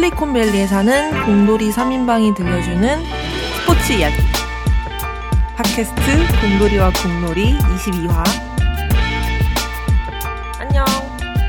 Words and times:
실리콘밸리에 0.00 0.66
사는 0.66 1.10
공돌이 1.26 1.70
3인방이 1.72 2.34
들려주는 2.34 3.04
스포츠 3.60 3.92
이야기. 3.92 4.16
팟캐스트 5.56 6.40
공돌이와 6.40 6.90
공놀이 7.02 7.58
22화. 7.58 8.24
안녕. 10.58 10.86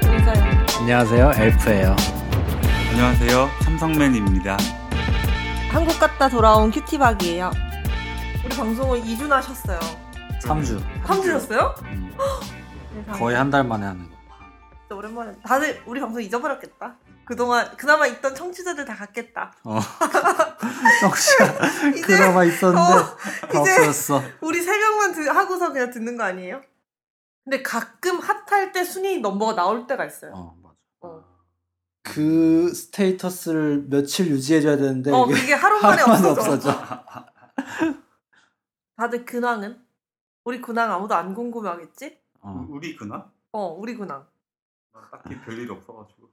인사요. 0.03 0.65
안녕하세요. 0.79 1.31
엘프예요. 1.37 1.95
안녕하세요. 2.91 3.49
삼성맨입니다. 3.61 4.57
한국 5.71 5.97
갔다 5.97 6.27
돌아온 6.27 6.71
큐티박이에요. 6.71 7.51
우리 8.45 8.53
방송을 8.57 9.01
2주나 9.01 9.29
하셨어요. 9.35 9.79
3주. 10.43 10.81
3주였어요? 11.05 11.81
음, 11.83 12.13
거의 13.17 13.37
한 13.37 13.49
달 13.49 13.63
만에 13.63 13.85
하는 13.85 14.09
거. 14.09 14.95
오랜만에. 14.97 15.31
다들 15.47 15.81
우리 15.85 16.01
방송 16.01 16.21
잊어버렸겠다. 16.21 16.95
그동안 17.25 17.75
그나마 17.77 18.07
있던 18.07 18.35
청취자들 18.35 18.85
다 18.85 18.95
갔겠다. 18.95 19.53
어. 19.63 19.79
이제- 21.95 22.01
그나마 22.01 22.43
있었는데 22.43 22.81
어, 22.81 23.15
다 23.15 23.47
이제- 23.49 23.59
없어졌어. 23.59 24.21
우리 24.41 24.61
세 24.61 24.77
명만 24.77 25.13
드- 25.13 25.27
하고서 25.27 25.71
그냥 25.71 25.89
듣는 25.91 26.17
거 26.17 26.23
아니에요? 26.23 26.61
근데 27.43 27.61
가끔 27.63 28.19
핫할 28.19 28.71
때 28.71 28.83
순위 28.83 29.19
넘버가 29.19 29.55
나올 29.55 29.87
때가 29.87 30.05
있어요. 30.05 30.31
어, 30.33 30.55
맞아. 30.61 30.75
어, 31.01 31.23
그 32.03 32.73
스테이터스를 32.73 33.85
며칠 33.89 34.27
유지해줘야 34.27 34.77
되는데 34.77 35.11
어, 35.11 35.25
이게 35.29 35.39
그게 35.41 35.53
하루 35.53 35.81
만에 35.81 36.01
없어져. 36.01 36.41
없어져. 36.41 36.71
다들 38.97 39.25
근황은? 39.25 39.81
우리 40.43 40.61
근황 40.61 40.91
아무도 40.91 41.15
안 41.15 41.33
궁금해하겠지? 41.33 42.19
어. 42.41 42.65
우리 42.69 42.95
근황? 42.95 43.31
어, 43.51 43.67
우리 43.77 43.95
근황. 43.95 44.25
나 44.93 45.01
딱히 45.11 45.39
별일 45.41 45.71
없어가지고. 45.71 46.29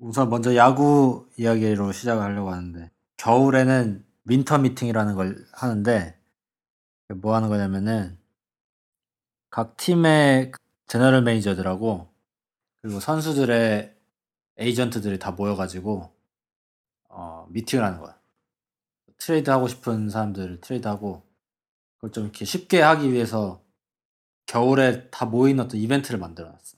우선 0.00 0.30
먼저 0.30 0.54
야구 0.54 1.28
이야기로 1.36 1.92
시작하려고 1.92 2.50
하는데 2.50 2.90
겨울에는 3.16 4.04
winter 4.24 4.58
meeting이라는 4.58 5.14
걸 5.16 5.44
하는데 5.52 6.16
뭐 7.16 7.34
하는 7.34 7.48
거냐면은 7.48 8.18
각 9.50 9.76
팀의 9.76 10.52
general 10.86 11.22
manager들하고 11.22 12.08
그리고 12.80 13.00
선수들의 13.00 13.96
에이전트들이 14.58 15.18
다 15.18 15.32
모여가지고 15.32 16.12
어, 17.08 17.46
미팅을 17.50 17.84
하는 17.84 17.98
거야. 17.98 18.18
트레이드 19.16 19.50
하고 19.50 19.66
싶은 19.66 20.10
사람들 20.10 20.60
트레이드 20.60 20.86
하고 20.86 21.26
그걸 21.96 22.12
좀 22.12 22.24
이렇게 22.24 22.44
쉽게 22.44 22.80
하기 22.82 23.12
위해서 23.12 23.62
겨울에 24.46 25.10
다 25.10 25.26
모인 25.26 25.58
어떤 25.58 25.80
이벤트를 25.80 26.20
만들어놨어. 26.20 26.76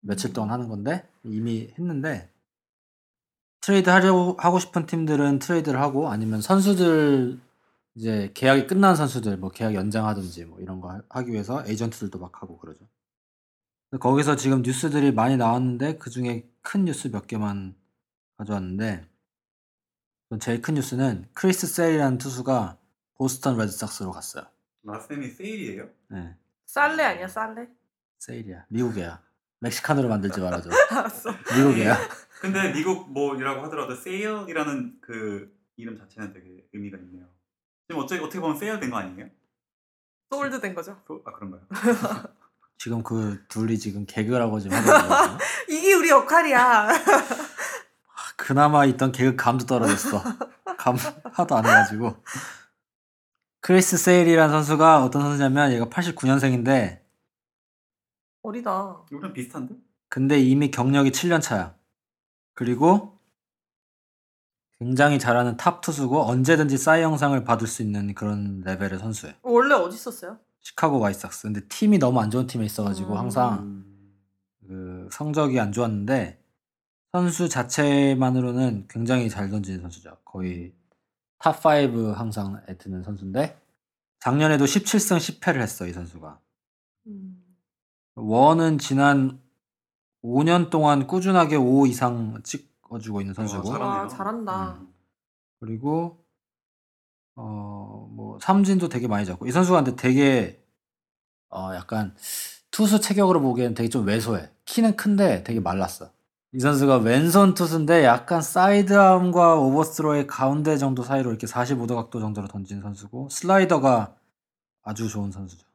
며칠 0.00 0.32
동안 0.32 0.50
하는 0.50 0.68
건데 0.68 1.08
이미 1.22 1.72
했는데 1.78 2.32
트레이드 3.60 3.90
하려고 3.90 4.36
하고 4.38 4.58
싶은 4.58 4.86
팀들은 4.86 5.38
트레이드를 5.40 5.80
하고 5.80 6.08
아니면 6.08 6.40
선수들 6.40 7.38
이제 7.94 8.30
계약이 8.34 8.66
끝난 8.66 8.94
선수들 8.96 9.36
뭐 9.36 9.50
계약 9.50 9.74
연장하든지 9.74 10.44
뭐 10.46 10.60
이런 10.60 10.80
거 10.80 10.90
하- 10.90 11.02
하기 11.10 11.32
위해서 11.32 11.64
에이전트들도 11.66 12.18
막 12.18 12.42
하고 12.42 12.58
그러죠. 12.58 12.86
거기서 14.00 14.36
지금 14.36 14.62
뉴스들이 14.62 15.12
많이 15.12 15.36
나왔는데 15.36 15.96
그 15.98 16.10
중에 16.10 16.46
큰 16.62 16.84
뉴스 16.84 17.08
몇 17.10 17.26
개만 17.26 17.74
가져왔는데 18.36 19.06
제일 20.40 20.60
큰 20.62 20.74
뉴스는 20.74 21.26
크리스 21.32 21.66
세일이라는 21.66 22.18
투수가 22.18 22.76
보스턴 23.14 23.56
레드삭스로 23.56 24.12
갔어요. 24.12 24.44
last 24.84 25.04
name이 25.04 25.28
세일이에요? 25.28 25.88
네, 26.08 26.34
쌀레 26.66 27.02
아니야, 27.02 27.26
쌀레? 27.28 27.66
세일이야. 28.18 28.66
미국이야. 28.68 29.20
멕시칸으로 29.60 30.08
만들지 30.08 30.38
말아줘. 30.40 30.70
알았어. 30.92 31.30
미국이야. 31.56 31.96
근데 32.40 32.72
미국 32.72 33.10
뭐이라고 33.12 33.62
하더라도 33.64 33.94
세일이라는 33.94 34.98
그 35.00 35.52
이름 35.76 35.96
자체는 35.96 36.32
되게 36.32 36.66
의미가 36.72 36.96
있네요. 36.98 37.26
지금 37.88 38.02
어떻게 38.02 38.20
어떻게 38.20 38.40
보면 38.40 38.56
세일 38.56 38.78
된 38.80 38.90
거 38.90 38.96
아니에요? 38.98 39.28
sold 40.30 40.60
된 40.60 40.74
거죠. 40.74 41.00
그- 41.06 41.22
아 41.24 41.32
그런가요? 41.32 41.62
지금 42.76 43.02
그 43.02 43.44
둘이 43.48 43.78
지금 43.78 44.04
개그라고 44.06 44.60
지금 44.60 44.76
하거든요. 44.76 45.38
이게 45.68 45.94
우리 45.94 46.10
역할이야. 46.10 46.88
그나마 48.36 48.84
있던 48.84 49.10
개그 49.10 49.34
감도 49.36 49.66
떨어졌어. 49.66 50.22
감 50.76 50.96
하도 51.32 51.56
안 51.56 51.64
해가지고. 51.64 52.22
크리스 53.60 53.96
세일이라는 53.96 54.52
선수가 54.52 55.02
어떤 55.02 55.22
선수냐면 55.22 55.72
얘가 55.72 55.86
89년생인데 55.86 57.00
어리다. 58.42 59.02
우리랑 59.10 59.32
비슷한데? 59.32 59.74
근데 60.08 60.38
이미 60.38 60.70
경력이 60.70 61.10
7년 61.10 61.42
차야. 61.42 61.74
그리고 62.58 63.16
굉장히 64.80 65.20
잘하는 65.20 65.56
탑 65.56 65.80
투수고 65.80 66.22
언제든지 66.22 66.76
사이영상을 66.76 67.44
받을 67.44 67.68
수 67.68 67.82
있는 67.82 68.14
그런 68.14 68.62
레벨의 68.62 68.98
선수예요. 68.98 69.36
원래 69.42 69.76
어디 69.76 69.94
있었어요? 69.94 70.40
시카고 70.62 70.98
화이트삭스. 70.98 71.42
근데 71.42 71.60
팀이 71.68 72.00
너무 72.00 72.18
안 72.18 72.32
좋은 72.32 72.48
팀에 72.48 72.64
있어가지고 72.64 73.12
음. 73.12 73.16
항상 73.16 73.58
음. 73.60 74.16
그 74.66 75.08
성적이 75.12 75.60
안 75.60 75.70
좋았는데 75.70 76.42
선수 77.12 77.48
자체만으로는 77.48 78.86
굉장히 78.88 79.30
잘 79.30 79.50
던지는 79.50 79.80
선수죠. 79.80 80.16
거의 80.24 80.74
탑5 81.38 82.14
항상 82.14 82.60
에 82.66 82.76
드는 82.76 83.04
선수인데 83.04 83.56
작년에도 84.18 84.64
17승 84.64 85.38
10패를 85.38 85.60
했어 85.60 85.86
이 85.86 85.92
선수가. 85.92 86.40
음. 87.06 87.40
원은 88.16 88.78
지난 88.78 89.40
5년 90.22 90.70
동안 90.70 91.06
꾸준하게 91.06 91.56
5 91.56 91.86
이상 91.86 92.40
찍어주고 92.42 93.20
있는 93.20 93.34
선수고 93.34 93.68
어, 93.68 93.72
잘하네요. 93.72 93.88
와, 94.02 94.08
잘한다. 94.08 94.72
음. 94.80 94.94
그리고 95.60 96.24
어 97.36 98.08
뭐 98.10 98.38
삼진도 98.40 98.88
되게 98.88 99.06
많이 99.06 99.24
잡고 99.24 99.46
이 99.46 99.52
선수가 99.52 99.84
근데 99.84 99.96
되게 99.96 100.60
어 101.50 101.72
약간 101.74 102.16
투수 102.72 103.00
체격으로 103.00 103.40
보기에는 103.40 103.74
되게 103.74 103.88
좀 103.88 104.06
왜소해. 104.06 104.50
키는 104.64 104.96
큰데 104.96 105.44
되게 105.44 105.60
말랐어. 105.60 106.10
이 106.52 106.58
선수가 106.60 106.96
왼손 106.98 107.54
투수인데 107.54 108.04
약간 108.04 108.42
사이드암과 108.42 109.56
오버스로의 109.60 110.26
가운데 110.26 110.76
정도 110.78 111.02
사이로 111.04 111.30
이렇게 111.30 111.46
45도 111.46 111.94
각도 111.94 112.18
정도로 112.20 112.48
던지는 112.48 112.82
선수고 112.82 113.28
슬라이더가 113.30 114.16
아주 114.82 115.08
좋은 115.08 115.30
선수죠. 115.30 115.66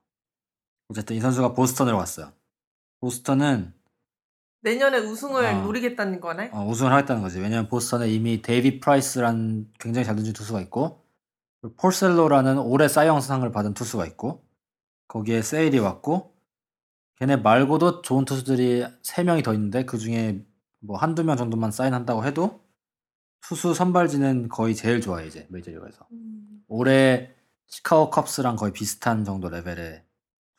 어쨌든 0.90 1.16
이 1.16 1.20
선수가 1.22 1.54
보스턴으로 1.54 1.98
갔어요. 1.98 2.32
보스턴은 3.00 3.74
내년에 4.64 5.00
우승을 5.00 5.46
아. 5.46 5.62
노리겠다는 5.62 6.20
거네? 6.20 6.50
어, 6.54 6.66
우승을 6.66 6.92
하겠다는 6.92 7.22
거지. 7.22 7.40
왜냐면 7.40 7.68
보스턴에 7.68 8.10
이미 8.10 8.42
데이비드 8.42 8.80
프라이스라는 8.80 9.72
굉장히 9.80 10.06
잘 10.06 10.16
던진 10.16 10.34
투수가 10.34 10.62
있고 10.62 11.04
포셀로라는 11.78 12.58
올해 12.60 12.88
사이영상을 12.88 13.50
받은 13.52 13.74
투수가 13.74 14.06
있고 14.08 14.46
거기에 15.08 15.42
세일이 15.42 15.80
왔고 15.80 16.34
걔네 17.18 17.38
말고도 17.38 18.02
좋은 18.02 18.26
투수들이 18.26 18.86
3명이 19.04 19.44
더 19.44 19.54
있는데 19.54 19.86
그 19.86 19.98
중에 19.98 20.44
뭐 20.80 20.98
한두 20.98 21.24
명 21.24 21.38
정도만 21.38 21.72
사인한다고 21.72 22.26
해도 22.26 22.62
투수 23.42 23.74
선발진은 23.74 24.50
거의 24.50 24.76
제일 24.76 25.02
좋아요 25.02 25.26
이제 25.26 25.46
메이저리그에서 25.50 26.08
음. 26.12 26.64
올해 26.68 27.34
시카고 27.68 28.10
컵스랑 28.10 28.56
거의 28.56 28.72
비슷한 28.72 29.24
정도 29.24 29.50
레벨의 29.50 30.04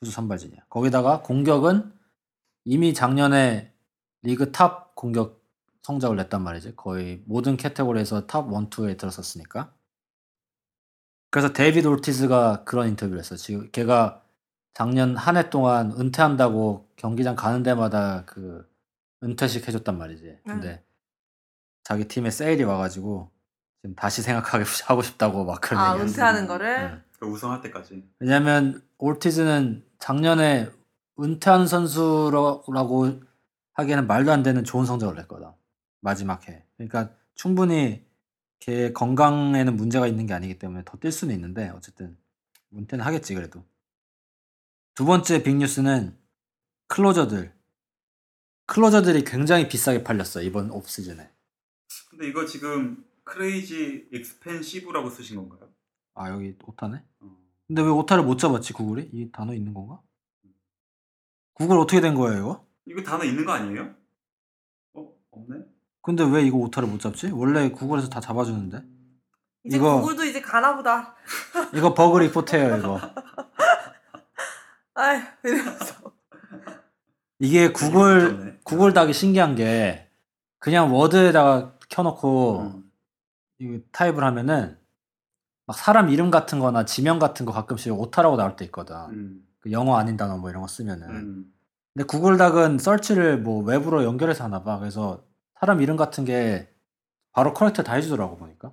투수 0.01 0.13
선발진이야. 0.13 0.67
거기다가 0.69 1.23
공격은 1.23 1.93
이미 2.65 2.95
작년에 2.95 3.74
리그 4.25 4.51
탑 4.53 4.95
공격 4.95 5.43
성적을 5.83 6.17
냈단 6.17 6.43
말이지. 6.43 6.77
거의 6.77 7.23
모든 7.27 7.57
category에서 7.57 8.27
탑 8.27 8.47
1, 8.47 8.53
2에 8.53 8.99
들었었으니까. 8.99 9.73
그래서 11.31 11.53
데이비드 11.53 11.87
올티즈가 11.87 12.65
그런 12.65 12.89
인터뷰를 12.89 13.19
했어. 13.21 13.37
지금 13.37 13.69
걔가 13.71 14.23
작년 14.73 15.17
한 15.17 15.37
해 15.37 15.51
동안 15.51 15.93
은퇴한다고 15.93 16.89
경기장 16.97 17.37
가는 17.37 17.63
데마다 17.63 18.25
그 18.25 18.67
은퇴식 19.23 19.69
해줬단 19.69 19.99
말이지. 19.99 20.39
근데 20.45 20.83
자기 21.83 22.09
팀에 22.09 22.31
세일이 22.31 22.65
와가지고 22.65 23.31
지금 23.83 23.95
다시 23.95 24.23
생각하게 24.23 24.65
하고 24.87 25.03
싶다고 25.03 25.45
막 25.45 25.61
그런 25.61 25.83
아. 25.83 25.97
은퇴하는 25.97 26.47
거를? 26.47 26.79
응. 26.79 27.03
그 27.19 27.27
우승할 27.27 27.61
때까지. 27.61 28.03
왜냐면 28.21 28.83
올티즈는 28.99 29.85
작년에 29.99 30.71
은퇴한 31.21 31.67
선수라고 31.67 33.21
하기에는 33.75 34.07
말도 34.07 34.33
안 34.33 34.43
되는 34.43 34.65
좋은 34.65 34.87
성적을 34.87 35.15
냈거든. 35.17 35.49
마지막 36.01 36.49
해. 36.49 36.65
그러니까 36.77 37.15
충분히 37.35 38.07
걔 38.61 38.93
건강에는 38.93 39.77
문제가 39.77 40.07
있는 40.07 40.27
게 40.27 40.33
아니기 40.35 40.59
때문에 40.59 40.83
더 40.85 40.99
뛸 40.99 41.11
수는 41.13 41.35
있는데 41.35 41.69
어쨌든 41.71 42.17
은퇴는 42.73 43.05
하겠지 43.05 43.35
그래도. 43.35 43.65
두 44.95 45.05
번째 45.05 45.43
빅뉴스는 45.43 46.17
closer들. 46.89 47.53
closer들이 48.67 49.25
굉장히 49.25 49.69
비싸게 49.69 50.05
팔렸어 50.05 50.41
이번 50.43 50.71
off 50.71 50.89
season에. 50.89 51.31
근데 52.11 52.29
이거 52.29 52.47
지금 52.47 53.05
crazy 53.25 54.09
expensive라고 54.13 55.11
쓰신 55.11 55.37
건가요? 55.37 55.69
아 56.15 56.31
여기 56.31 56.57
오타네? 56.65 57.03
어. 57.21 57.37
근데 57.67 57.83
왜 57.83 57.89
오타를 57.89 58.23
못 58.25 58.37
잡았지 58.39 58.73
구글이? 58.73 59.11
이 59.13 59.31
단어 59.33 59.53
있는 59.53 59.75
건가? 59.75 60.01
구글 61.55 61.79
어떻게 61.79 62.01
된 62.01 62.15
거예요 62.15 62.39
이거? 62.39 62.67
이거 62.87 63.03
단어 63.03 63.25
있는 63.25 63.45
거 63.45 63.53
아니에요? 63.53 63.95
어 64.95 65.09
없네. 65.31 65.65
근데 66.03 66.23
왜 66.25 66.43
이거 66.43 66.59
오타를 66.59 66.89
못 66.89 67.01
잡지? 67.01 67.29
원래 67.31 67.71
구글에서 67.71 68.09
다 68.09 68.21
잡아주는데. 68.21 68.83
이제 69.65 69.77
이거- 69.79 70.01
구글도 70.01 70.25
이제 70.25 70.41
가나 70.41 70.77
보다. 70.77 71.15
이거 71.75 71.95
버그 71.95 72.19
리포트예요, 72.19 72.77
이거. 72.77 73.01
아휴 74.95 75.23
이러면서. 75.45 76.13
이게 77.39 77.73
구글 77.73 78.37
좋네. 78.37 78.61
구글 78.65 78.93
닥이 78.93 79.13
신기한 79.13 79.55
게 79.57 80.11
그냥 80.59 80.95
워드에다가 80.95 81.79
켜놓고 81.89 82.61
음. 82.61 82.91
이거 83.59 83.79
type을 83.93 84.23
하면은 84.23 84.79
막 85.67 85.77
사람 85.77 86.11
이름 86.11 86.31
같은 86.31 86.59
거나 86.61 86.85
지명 86.85 87.19
같은 87.19 87.47
거 87.47 87.53
가끔씩 87.53 87.93
오타라고 87.99 88.37
나올 88.37 88.57
때 88.57 88.65
있거든. 88.67 88.95
음. 89.11 89.49
그 89.59 89.73
영어 89.73 89.97
아닌 89.97 90.17
단어 90.19 90.37
뭐 90.37 90.51
이런 90.51 90.61
거 90.63 90.69
쓰면은. 90.69 91.09
음. 91.09 91.54
근데 91.95 92.07
Google 92.07 92.37
Doc은 92.37 92.79
search를 92.79 93.39
뭐 93.39 93.63
웹으로 93.63 94.03
연결해서 94.05 94.45
하나 94.45 94.65
봐. 94.65 94.79
그래서 94.81 95.25
사람 95.61 95.81
이름 95.81 95.97
같은 95.97 96.25
게 96.25 96.69
바로 97.33 97.55
correct 97.55 97.85
다 97.85 97.95
해주더라고 97.95 98.37
보니까. 98.37 98.73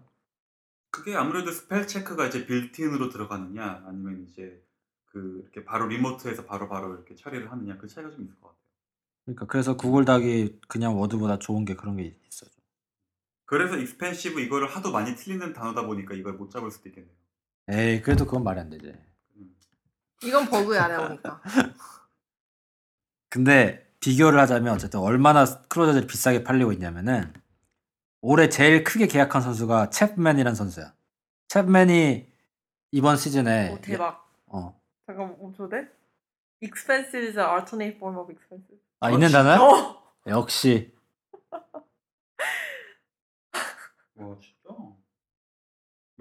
그게 0.89 1.15
아무래도 1.15 1.51
spell 1.51 1.87
check가 1.87 2.27
이제 2.27 2.45
built-in으로 2.45 3.09
들어가느냐 3.09 3.83
아니면 3.85 4.25
이제 4.27 4.61
그 5.05 5.41
이렇게 5.43 5.63
바로 5.63 5.87
remote에서 5.87 6.45
바로 6.45 6.67
바로 6.67 6.95
이렇게 6.95 7.15
처리를 7.15 7.51
하느냐 7.51 7.77
그 7.77 7.87
차이가 7.87 8.09
좀 8.09 8.23
있을 8.23 8.35
것 8.41 8.47
같아요. 8.47 8.61
그러니까 9.25 9.45
그래서 9.45 9.77
Google 9.77 10.03
Doc이 10.03 10.59
그냥 10.67 10.99
워드보다 10.99 11.37
좋은 11.37 11.63
게 11.63 11.75
그런 11.75 11.97
게 11.97 12.17
있어. 12.27 12.47
그래서 13.45 13.77
expensive 13.77 14.41
이거를 14.41 14.67
하도 14.67 14.91
많이 14.91 15.15
틀리는 15.15 15.53
단어다 15.53 15.85
보니까 15.85 16.15
이걸 16.15 16.33
못 16.33 16.49
잡을 16.49 16.71
수도 16.71 16.89
있겠네요. 16.89 17.13
에이 17.69 18.01
그래도 18.01 18.25
그건 18.25 18.43
말이 18.43 18.59
안 18.59 18.69
되지. 18.69 18.93
음. 19.35 19.55
이건 20.23 20.49
버그야 20.49 20.87
내가 20.87 21.07
보니까. 21.07 21.41
근데 23.31 23.89
비교를 24.01 24.37
하자면 24.41 24.73
어쨌든 24.73 24.99
얼마나 24.99 25.45
closer들이 25.45 26.05
비싸게 26.05 26.43
팔리고 26.43 26.73
있냐면은 26.73 27.33
올해 28.19 28.49
제일 28.49 28.83
크게 28.83 29.07
계약한 29.07 29.41
선수가 29.41 29.89
챕맨이란 29.89 30.53
선수야. 30.53 30.93
챕맨이 31.47 32.29
이번 32.91 33.15
시즌에 33.15 33.71
오 33.73 33.79
대박. 33.79 34.29
어. 34.47 34.79
잠깐 35.07 35.35
멈춰도 35.39 35.69
돼? 35.69 35.89
Expensive 36.61 37.25
is 37.25 37.39
an 37.39 37.49
alternate 37.49 37.95
form 37.95 38.19
of 38.19 38.29
expensive. 38.29 38.77
아 38.99 39.07
어, 39.07 39.11
있는? 39.11 39.29
단어야? 39.29 39.59
어. 39.61 40.13
역시 40.27 40.93
와 44.15 44.37
진짜? 44.41 44.69
뭐 44.73 44.97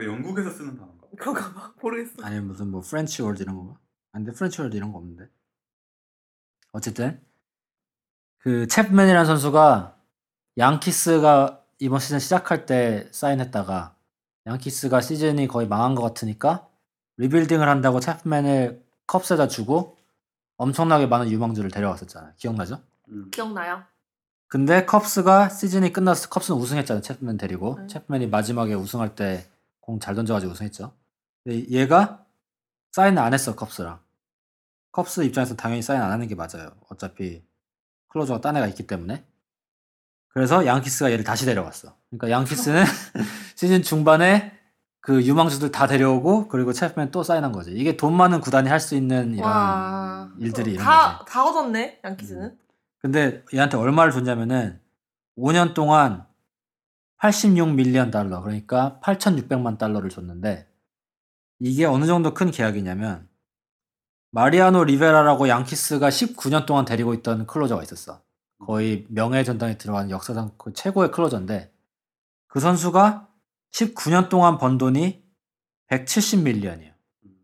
영국에서 0.06 0.48
쓰는 0.50 0.76
단어인가? 0.76 1.08
그런가 1.18 1.52
봐. 1.52 1.74
모르겠어. 1.82 2.22
아니 2.22 2.38
무슨 2.40 2.70
뭐 2.70 2.80
French 2.82 3.20
word 3.20 3.42
이런 3.42 3.56
건가? 3.56 3.80
아니 4.12 4.24
근데 4.24 4.38
French 4.38 4.60
word 4.60 4.76
이런 4.76 4.92
거 4.92 4.98
없는데. 4.98 5.28
어쨌든 6.72 7.20
그 8.38 8.66
챕맨이라는 8.68 9.26
선수가 9.26 9.96
양키스가 10.58 11.62
이번 11.80 12.00
시즌 12.00 12.18
시작할 12.18 12.66
때 12.66 13.08
사인했다가 13.12 13.94
양키스가 14.46 15.00
시즌이 15.00 15.48
거의 15.48 15.68
망한 15.68 15.94
것 15.94 16.02
같으니까 16.02 16.68
rebuilding을 17.18 17.68
한다고 17.68 18.00
챕맨을 18.00 18.82
컵스에다 19.06 19.48
주고 19.48 19.98
엄청나게 20.56 21.06
많은 21.06 21.30
유망주를 21.30 21.70
데려왔었잖아. 21.70 22.34
기억나죠? 22.36 22.80
음. 23.08 23.30
기억나요? 23.30 23.84
근데 24.48 24.84
컵스가 24.86 25.48
시즌이 25.48 25.92
끝나서 25.92 26.28
컵스는 26.28 26.60
우승했잖아. 26.60 27.00
챕맨 27.02 27.36
데리고. 27.38 27.78
네. 27.80 27.86
챕맨이 27.88 28.28
마지막에 28.28 28.74
우승할 28.74 29.14
때 29.14 29.46
공 29.80 29.98
잘 30.00 30.14
던져가지고 30.14 30.52
우승했죠. 30.52 30.92
근데 31.44 31.68
얘가 31.70 32.24
사인을 32.92 33.20
안 33.22 33.34
했어 33.34 33.56
컵스랑. 33.56 34.00
컵스 34.92 35.22
입장에서 35.24 35.54
당연히 35.56 35.82
사인 35.82 36.00
안 36.02 36.10
하는 36.10 36.26
게 36.26 36.34
맞아요. 36.34 36.70
어차피 36.88 37.44
클로저가 38.08 38.40
딴 38.40 38.56
애가 38.56 38.66
있기 38.68 38.86
때문에. 38.86 39.24
그래서 40.28 40.64
양키스가 40.66 41.10
얘를 41.12 41.24
다시 41.24 41.44
데려갔어. 41.44 41.96
그러니까 42.10 42.30
양키스는 42.30 42.84
시즌 43.56 43.82
중반에 43.82 44.52
그 45.00 45.24
유망주들 45.24 45.72
다 45.72 45.86
데려오고 45.86 46.48
그리고 46.48 46.72
챕맨 46.72 47.10
또 47.10 47.22
사인한 47.22 47.52
거지. 47.52 47.72
이게 47.72 47.96
돈 47.96 48.14
많은 48.16 48.40
구단이 48.40 48.68
할 48.68 48.80
수 48.80 48.94
있는 48.94 49.34
이런 49.34 49.44
와. 49.50 50.30
일들이 50.38 50.72
이런 50.72 50.84
다, 50.84 51.18
거지. 51.18 51.32
다 51.32 51.44
얻었네 51.44 52.00
양키즈는. 52.04 52.58
근데 53.00 53.42
얘한테 53.54 53.76
얼마를 53.76 54.12
줬냐면은 54.12 54.80
5년 55.38 55.72
동안 55.74 56.26
86 57.18 57.74
밀리언 57.74 58.10
달러 58.10 58.40
그러니까 58.42 58.98
8,600만 59.02 59.78
달러를 59.78 60.10
줬는데 60.10 60.68
이게 61.60 61.84
어느 61.86 62.06
정도 62.06 62.34
큰 62.34 62.50
계약이냐면 62.50 63.28
마리아노 64.32 64.84
리베라라고 64.84 65.48
양키스가 65.48 66.08
19년 66.08 66.66
동안 66.66 66.84
데리고 66.84 67.14
있던 67.14 67.46
클로저가 67.46 67.82
있었어. 67.82 68.20
거의 68.64 69.06
명예 69.08 69.42
전당에 69.42 69.76
들어가는 69.78 70.10
역사상 70.10 70.52
그 70.58 70.72
최고의 70.72 71.10
클로저인데 71.10 71.72
그 72.46 72.60
선수가 72.60 73.28
19년 73.72 74.28
동안 74.28 74.58
번 74.58 74.78
돈이 74.78 75.24
170 75.90 76.11
million이에요. 76.11 76.92
음. 77.24 77.36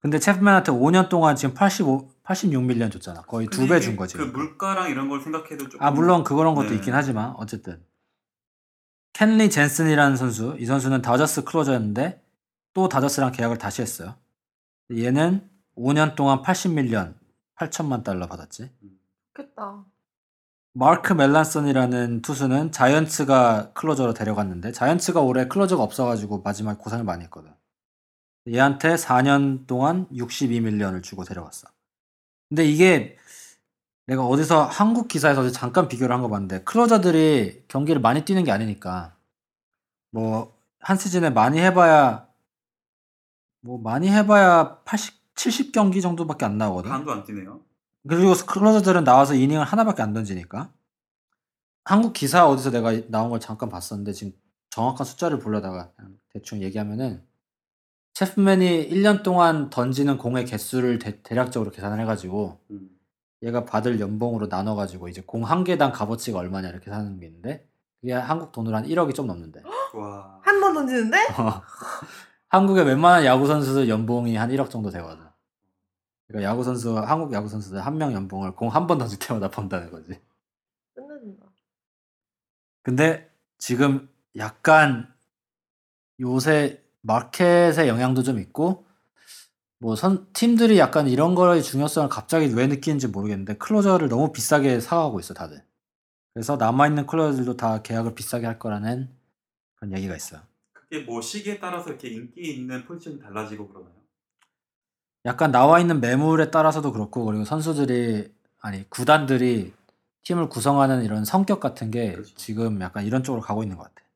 근데 0.00 0.18
챕맨한테 0.18 0.72
5년 0.72 1.08
동안 1.08 1.34
지금 1.36 1.54
85, 1.54 2.10
86 2.24 2.39
million 2.39 2.92
줬잖아. 2.92 3.22
거의 3.22 3.48
두 3.48 3.66
배 3.66 3.80
준 3.80 3.96
거지. 3.96 4.16
그 4.16 4.22
물가랑 4.24 4.90
이런 4.90 5.08
걸 5.08 5.20
생각해도 5.20 5.68
조금 5.68 5.84
아 5.84 5.90
물론 5.90 6.22
그런 6.22 6.54
것도 6.54 6.70
네. 6.70 6.74
있긴 6.76 6.94
하지만 6.94 7.34
어쨌든 7.36 7.82
켄리 9.14 9.48
젠슨이라는 9.50 10.16
선수 10.16 10.56
이 10.60 10.66
선수는 10.66 11.02
다저스 11.02 11.44
closer였는데 11.44 12.22
또 12.74 12.88
다저스랑 12.88 13.32
계약을 13.32 13.56
다시 13.58 13.80
했어요 13.80 14.14
얘는 14.92 15.48
5년 15.76 16.14
동안 16.16 16.42
80 16.42 16.58
million 16.58 17.14
8천만 17.56 18.02
달러 18.04 18.26
받았지. 18.26 18.70
좋겠다. 19.34 19.84
마크 20.74 21.12
멜란슨이라는 21.12 22.22
투수는 22.22 22.72
자이언츠가 22.72 23.72
closer로 23.72 24.14
데려갔는데 24.14 24.72
자이언츠가 24.72 25.20
올해 25.20 25.48
closer가 25.48 25.82
없어가지고 25.82 26.42
마지막에 26.42 26.78
고생을 26.78 27.04
많이 27.04 27.24
했거든. 27.24 27.52
얘한테 28.48 28.94
4년 28.94 29.66
동안 29.66 30.06
62밀리언을 30.10 31.02
주고 31.02 31.24
데려갔어. 31.24 31.68
근데 32.48 32.64
이게 32.64 33.16
내가 34.06 34.24
어디서 34.26 34.64
한국 34.64 35.08
기사에서 35.08 35.50
잠깐 35.50 35.88
비교를 35.88 36.14
한 36.14 36.22
거 36.22 36.28
봤는데 36.28 36.62
클로저들이 36.64 37.64
경기를 37.68 38.00
많이 38.00 38.24
뛰는 38.24 38.44
게 38.44 38.52
아니니까 38.52 39.16
뭐 40.12 40.56
한 40.80 40.96
시즌에 40.96 41.30
많이 41.30 41.58
해봐야 41.58 42.28
뭐 43.62 43.78
많이 43.78 44.08
해봐야 44.08 44.78
80, 44.84 45.14
70경기 45.36 46.02
정도밖에 46.02 46.44
안 46.44 46.58
나오거든. 46.58 46.90
반도 46.90 47.12
안 47.12 47.24
뛰네요. 47.24 47.60
그리고 48.08 48.34
클로저들은 48.34 49.04
나와서 49.04 49.34
이닝을 49.34 49.64
하나밖에 49.64 50.02
안 50.02 50.12
던지니까 50.12 50.72
한국 51.84 52.12
기사 52.12 52.46
어디서 52.48 52.70
내가 52.70 52.92
나온 53.08 53.30
걸 53.30 53.40
잠깐 53.40 53.68
봤었는데 53.68 54.12
지금 54.12 54.32
정확한 54.70 55.04
숫자를 55.04 55.38
보려다가 55.38 55.90
대충 56.32 56.62
얘기하면은 56.62 57.22
체프맨이 58.14 58.88
1년 58.90 59.22
동안 59.22 59.70
던지는 59.70 60.18
공의 60.18 60.44
개수를 60.46 60.98
대, 60.98 61.20
대략적으로 61.22 61.70
계산을 61.70 62.00
해가지고 62.00 62.60
음. 62.70 62.88
얘가 63.42 63.64
받을 63.64 64.00
연봉으로 64.00 64.46
나눠가지고 64.46 65.08
이제 65.08 65.22
공 65.26 65.44
한 65.44 65.64
개당 65.64 65.92
값어치가 65.92 66.38
얼마냐 66.38 66.68
이렇게 66.68 66.90
사는 66.90 67.18
게 67.20 67.26
있는데 67.26 67.68
그게 68.00 68.14
한국 68.14 68.52
돈으로 68.52 68.76
한 68.76 68.84
1억이 68.86 69.14
좀 69.14 69.26
넘는데 69.26 69.62
와. 69.94 70.40
한번 70.42 70.74
던지는데? 70.74 71.18
어. 71.38 71.62
한국의 72.48 72.86
웬만한 72.86 73.24
야구 73.24 73.46
선수들 73.46 73.88
연봉이 73.88 74.36
한 74.36 74.50
1억 74.50 74.70
정도 74.70 74.90
되거든. 74.90 75.25
그러니까 76.28 76.50
야구 76.50 76.64
선수 76.64 76.98
한국 76.98 77.32
야구 77.32 77.48
선수들 77.48 77.80
한 77.84 77.98
명 77.98 78.12
연봉을 78.12 78.56
공 78.56 78.68
한 78.70 78.86
번 78.86 78.98
던질 78.98 79.18
때마다 79.18 79.50
번다는 79.50 79.90
거지. 79.90 80.20
끝내준다. 80.94 81.46
근데 82.82 83.30
지금 83.58 84.08
약간 84.36 85.12
요새 86.20 86.82
마켓의 87.02 87.88
영향도 87.88 88.22
좀 88.22 88.38
있고 88.40 88.86
뭐 89.78 89.94
선, 89.94 90.26
팀들이 90.32 90.78
약간 90.78 91.06
이런 91.06 91.34
거의 91.34 91.62
중요성을 91.62 92.08
갑자기 92.08 92.46
왜 92.54 92.66
느끼는지 92.66 93.08
모르겠는데 93.08 93.58
클로저를 93.58 94.08
너무 94.08 94.32
비싸게 94.32 94.80
사가고 94.80 95.20
있어 95.20 95.34
다들. 95.34 95.62
그래서 96.34 96.56
남아 96.56 96.88
있는 96.88 97.06
클로저들도 97.06 97.56
다 97.56 97.82
계약을 97.82 98.14
비싸게 98.14 98.46
할 98.46 98.58
거라는 98.58 99.10
그런 99.76 99.92
얘기가 99.96 100.16
있어요. 100.16 100.42
그게 100.72 101.00
뭐 101.04 101.20
시기에 101.20 101.58
따라서 101.60 101.90
이렇게 101.90 102.08
인기 102.08 102.40
있는 102.54 102.84
포지션이 102.86 103.20
달라지고 103.20 103.68
그러나요? 103.68 103.95
약간 105.26 105.50
나와 105.50 105.80
있는 105.80 106.00
매물에 106.00 106.50
따라서도 106.50 106.92
그렇고 106.92 107.24
그리고 107.24 107.44
선수들이 107.44 108.32
아니 108.60 108.88
구단들이 108.88 109.74
팀을 110.22 110.48
구성하는 110.48 111.04
이런 111.04 111.24
성격 111.24 111.60
같은 111.60 111.90
게 111.90 112.12
그렇죠. 112.12 112.34
지금 112.36 112.80
약간 112.80 113.04
이런 113.04 113.24
쪽으로 113.24 113.42
가고 113.42 113.62
있는 113.62 113.76
것 113.76 113.84
같아. 113.84 114.06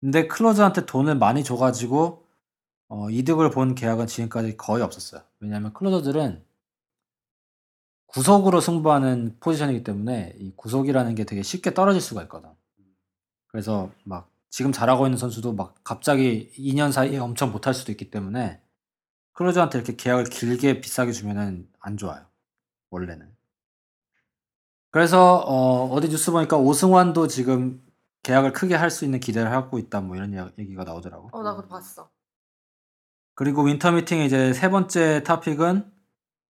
근데 0.00 0.26
클로저한테 0.26 0.86
돈을 0.86 1.14
많이 1.14 1.44
줘가지고 1.44 2.26
어, 2.88 3.10
이득을 3.10 3.50
본 3.50 3.74
계약은 3.74 4.06
지금까지 4.06 4.56
거의 4.56 4.82
없었어요. 4.82 5.22
왜냐하면 5.40 5.72
클로저들은 5.72 6.44
구속으로 8.06 8.60
승부하는 8.60 9.36
포지션이기 9.40 9.82
때문에 9.84 10.34
이 10.38 10.52
구속이라는 10.56 11.14
게 11.14 11.24
되게 11.24 11.42
쉽게 11.42 11.72
떨어질 11.72 12.00
수가 12.00 12.22
있거든. 12.24 12.50
그래서 13.46 13.90
막 14.04 14.30
지금 14.50 14.72
잘하고 14.72 15.06
있는 15.06 15.18
선수도 15.18 15.52
막 15.52 15.74
갑자기 15.82 16.52
2년 16.58 16.92
사이에 16.92 17.18
엄청 17.18 17.50
못할 17.50 17.74
수도 17.74 17.90
있기 17.90 18.10
때문에 18.10 18.60
closer한테 19.34 19.78
이렇게 19.78 19.96
계약을 19.96 20.24
길게 20.24 20.80
비싸게 20.80 21.12
주면은 21.12 21.68
안 21.80 21.96
좋아요. 21.96 22.24
원래는. 22.90 23.32
그래서 24.90 25.38
어, 25.38 25.86
어디 25.92 26.08
뉴스 26.08 26.30
보니까 26.30 26.56
오승환도 26.56 27.26
지금 27.28 27.82
계약을 28.22 28.52
크게 28.52 28.74
할 28.74 28.90
수 28.90 29.04
있는 29.04 29.20
기대를 29.20 29.50
하고 29.50 29.78
있다 29.78 30.00
뭐 30.00 30.16
이런 30.16 30.32
얘기가 30.58 30.84
나오더라고. 30.84 31.30
어, 31.32 31.42
나 31.42 31.54
그거 31.56 31.68
봤어. 31.68 32.10
그리고 33.34 33.62
winter 33.64 33.90
meeting의 33.92 34.26
이제 34.26 34.52
세 34.52 34.70
번째 34.70 35.22
토픽은 35.24 35.92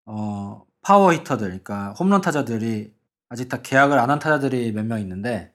어, 0.05 0.65
파워 0.81 1.13
히터들, 1.13 1.47
그러니까 1.47 1.91
홈런 1.99 2.21
타자들이 2.21 2.95
아직 3.29 3.49
다 3.49 3.61
계약을 3.61 3.99
안 3.99 4.09
한 4.09 4.19
타자들이 4.19 4.71
몇 4.71 4.85
명 4.85 4.99
있는데 5.01 5.53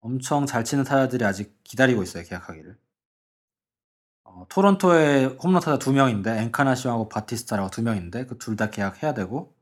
엄청 0.00 0.46
잘 0.46 0.64
치는 0.64 0.84
타자들이 0.84 1.24
아직 1.24 1.62
기다리고 1.64 2.02
있어요 2.02 2.24
계약하기를. 2.24 2.76
어, 4.34 4.46
토론토에 4.48 5.26
홈런 5.42 5.60
타자 5.62 5.78
두 5.78 5.92
명인데 5.92 6.38
엔카나시오하고 6.42 7.08
바티스타라고 7.08 7.70
두 7.70 7.82
명인데 7.82 8.26
그 8.26 8.38
둘 8.38 8.56
다 8.56 8.70
계약해야 8.70 9.14
되고 9.14 9.54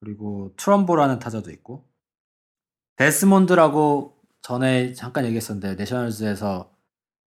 그리고 0.00 0.52
트럼보라는 0.56 1.18
타자도 1.20 1.50
있고 1.52 1.86
데스몬드라고 2.96 4.16
전에 4.42 4.92
잠깐 4.94 5.24
얘기했었는데 5.26 5.76
내셔널즈에서 5.76 6.72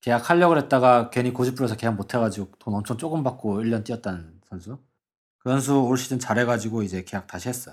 계약하려고 0.01 0.57
했다가 0.57 1.11
괜히 1.11 1.33
고집 1.33 1.55
부려서 1.57 1.77
계약 1.77 1.95
못 1.95 2.15
해가지고 2.15 2.53
돈 2.59 2.75
엄청 2.75 2.99
조금 2.99 3.23
받고 3.23 3.61
1년 3.63 3.85
뛰었다는 3.85 4.41
선수. 4.49 4.79
그 5.39 5.51
선수 5.51 5.81
올 5.81 5.97
시즌 5.99 6.19
잘해가지고 6.19 6.83
이제 6.83 7.05
계약 7.05 7.27
다시 7.29 7.49
했어. 7.49 7.73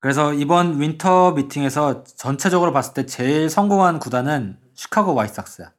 그래서 0.00 0.32
이번 0.34 0.80
winter 0.80 1.32
meeting에서 1.32 2.04
전체적으로 2.04 2.72
봤을 2.72 2.94
때 2.94 3.06
제일 3.06 3.50
성공한 3.50 3.98
구단은 3.98 4.58
시카고 4.74 5.14
화이트삭스야. 5.14 5.72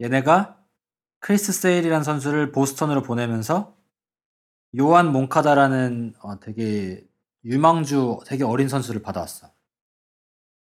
얘네가 0.00 0.58
크리스 1.20 1.52
세일이라는 1.52 2.04
선수를 2.04 2.52
보스턴으로 2.52 3.02
보내면서 3.02 3.76
요한 4.78 5.12
몽카다라는 5.12 6.14
어, 6.20 6.40
되게 6.40 7.06
유망주 7.44 8.20
되게 8.26 8.44
어린 8.44 8.68
선수를 8.68 9.02
받아왔어. 9.02 9.50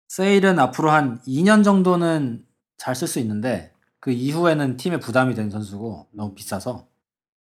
세일은 0.09 0.59
앞으로 0.59 0.91
한 0.91 1.21
2년 1.23 1.65
정도는 1.65 2.47
잘 2.77 2.95
쓸 2.95 3.09
수 3.09 3.19
있는데 3.21 3.75
그 4.00 4.11
이후에는 4.11 4.77
팀에 4.79 4.99
부담이 4.99 5.35
되는 5.35 5.50
선수고 5.50 6.09
너무 6.12 6.35
비싸서 6.35 6.89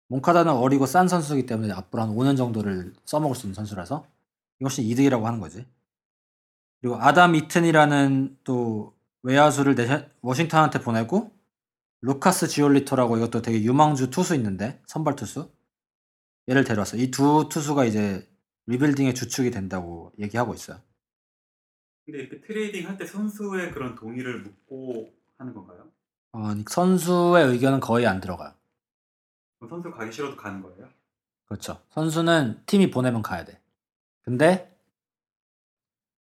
몽카다는 0.08 0.54
어리고 0.54 0.86
싼 0.86 1.08
선수이기 1.08 1.46
때문에 1.46 1.74
앞으로 1.74 2.02
한 2.02 2.16
5년 2.16 2.38
정도를 2.38 2.94
써먹을 3.06 3.36
수 3.36 3.46
있는 3.46 3.56
선수라서 3.56 4.08
이것이 4.62 4.84
이득이라고 4.88 5.28
하는 5.28 5.42
거지. 5.42 5.66
그리고 6.80 6.96
아담 7.02 7.36
이튼이라는 7.36 8.38
또 8.46 8.96
외야수를 9.24 9.76
워싱턴한테 10.22 10.80
보내고 10.80 11.37
루카스 12.02 12.48
지올리토라고 12.48 13.18
이것도 13.18 13.42
되게 13.42 13.62
유망주 13.64 14.10
투수 14.10 14.36
있는데 14.36 14.82
선발 14.88 15.16
투수 15.16 15.52
얘를 16.50 16.64
데려왔어. 16.64 16.98
이 16.98 17.12
두 17.12 17.50
투수가 17.52 17.86
이제 17.86 18.28
rebuilding의 18.68 19.16
주축이 19.16 19.52
된다고 19.52 20.12
얘기하고 20.20 20.54
있어요. 20.54 20.80
근데 22.06 22.20
이렇게 22.20 22.42
trading 22.42 22.88
할 22.88 22.98
때 22.98 23.06
선수의 23.06 23.72
그런 23.74 23.96
동의를 23.96 24.42
묻고 24.42 25.14
하는 25.38 25.54
건가요? 25.54 25.92
어, 26.34 26.42
선수의 26.70 27.48
의견은 27.48 27.80
거의 27.80 28.06
안 28.08 28.22
들어가요. 28.22 28.54
선수 29.68 29.92
가기 29.92 30.12
싫어도 30.12 30.38
가는 30.38 30.62
거예요? 30.62 30.88
그렇죠. 31.46 31.82
선수는 31.90 32.62
팀이 32.66 32.92
보내면 32.92 33.22
가야 33.22 33.44
돼. 33.44 33.60
근데 34.22 34.74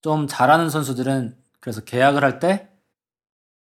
좀 0.02 0.28
잘하는 0.28 0.70
선수들은 0.70 1.38
그래서 1.60 1.82
계약을 1.84 2.24
할 2.24 2.40
때 2.40 2.70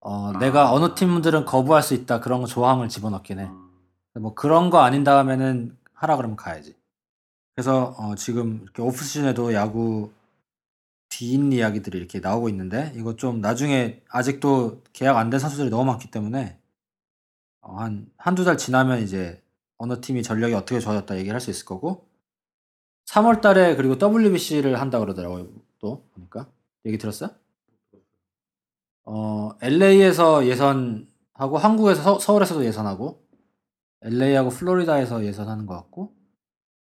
어, 0.01 0.33
아. 0.35 0.39
내가 0.39 0.73
어느 0.73 0.95
팀들은 0.95 1.45
거부할 1.45 1.83
수 1.83 1.95
있다 1.95 2.21
그런 2.21 2.45
조항을 2.47 2.89
집어넣긴 2.89 3.41
해. 3.41 3.45
아, 4.15 4.21
뭐 4.21 4.35
그런 4.35 4.71
거 4.71 4.79
아닌 4.81 5.05
다음에는 5.05 5.77
하라 5.95 6.17
그러면 6.17 6.37
가야지. 6.37 6.77
그래서 7.55 7.95
어, 7.99 8.15
지금 8.15 8.61
이렇게 8.63 8.83
오프 8.83 9.05
시즌에도 9.05 9.53
야구 9.55 10.13
뒤인 11.11 11.53
이야기들이 11.53 11.99
이렇게 11.99 12.21
나오고 12.21 12.49
있는데 12.51 12.93
이거 12.97 13.17
좀 13.17 13.41
나중에 13.41 14.03
아직도 14.11 14.83
계약 14.93 15.17
안 15.17 15.31
된 15.31 15.41
선수들이 15.41 15.71
너무 15.71 15.85
많기 15.87 16.11
때문에 16.11 16.59
어, 17.63 17.77
한 17.77 18.11
한두 18.17 18.45
달 18.45 18.57
지나면 18.59 19.03
이제 19.03 19.43
어느 19.79 20.01
팀이 20.01 20.23
전력이 20.23 20.55
어떻게 20.55 20.81
좋아졌다 20.81 21.17
얘기를 21.19 21.35
할 21.35 21.41
수 21.41 21.51
있을 21.51 21.65
거고 21.67 22.07
3월 23.07 23.41
달에 23.41 23.77
그리고 23.77 23.97
WBC를 24.01 24.81
한다 24.81 24.99
그러더라고요. 25.01 25.49
또 25.81 26.05
보니까 26.15 26.49
얘기 26.87 26.99
들었어요? 26.99 27.31
어, 29.11 29.51
LA에서 29.63 30.47
예선하고 30.47 31.57
한국에서 31.59 32.03
서, 32.03 32.19
서 32.19 32.35
울에서도 32.35 32.65
예선하고 32.65 33.23
LA하고 34.03 34.51
플로리다에서 34.51 35.25
예선하는 35.25 35.67
것 35.67 35.75
같고 35.75 36.15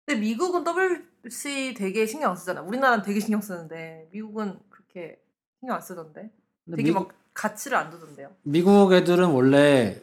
근데 0.05 0.21
미국은 0.21 0.63
WC 0.63 1.73
되게 1.77 2.05
신경 2.05 2.31
안 2.31 2.37
쓰잖아. 2.37 2.61
우리나라는 2.61 3.03
되게 3.03 3.19
신경 3.19 3.41
쓰는데 3.41 4.07
미국은 4.11 4.57
그렇게 4.69 5.21
신경 5.59 5.75
안 5.75 5.81
쓰던데. 5.81 6.31
되게 6.71 6.83
미국, 6.83 7.07
막 7.07 7.15
가치를 7.33 7.77
안 7.77 7.89
두던데요. 7.89 8.33
미국 8.43 8.93
애들은 8.93 9.29
원래 9.31 10.01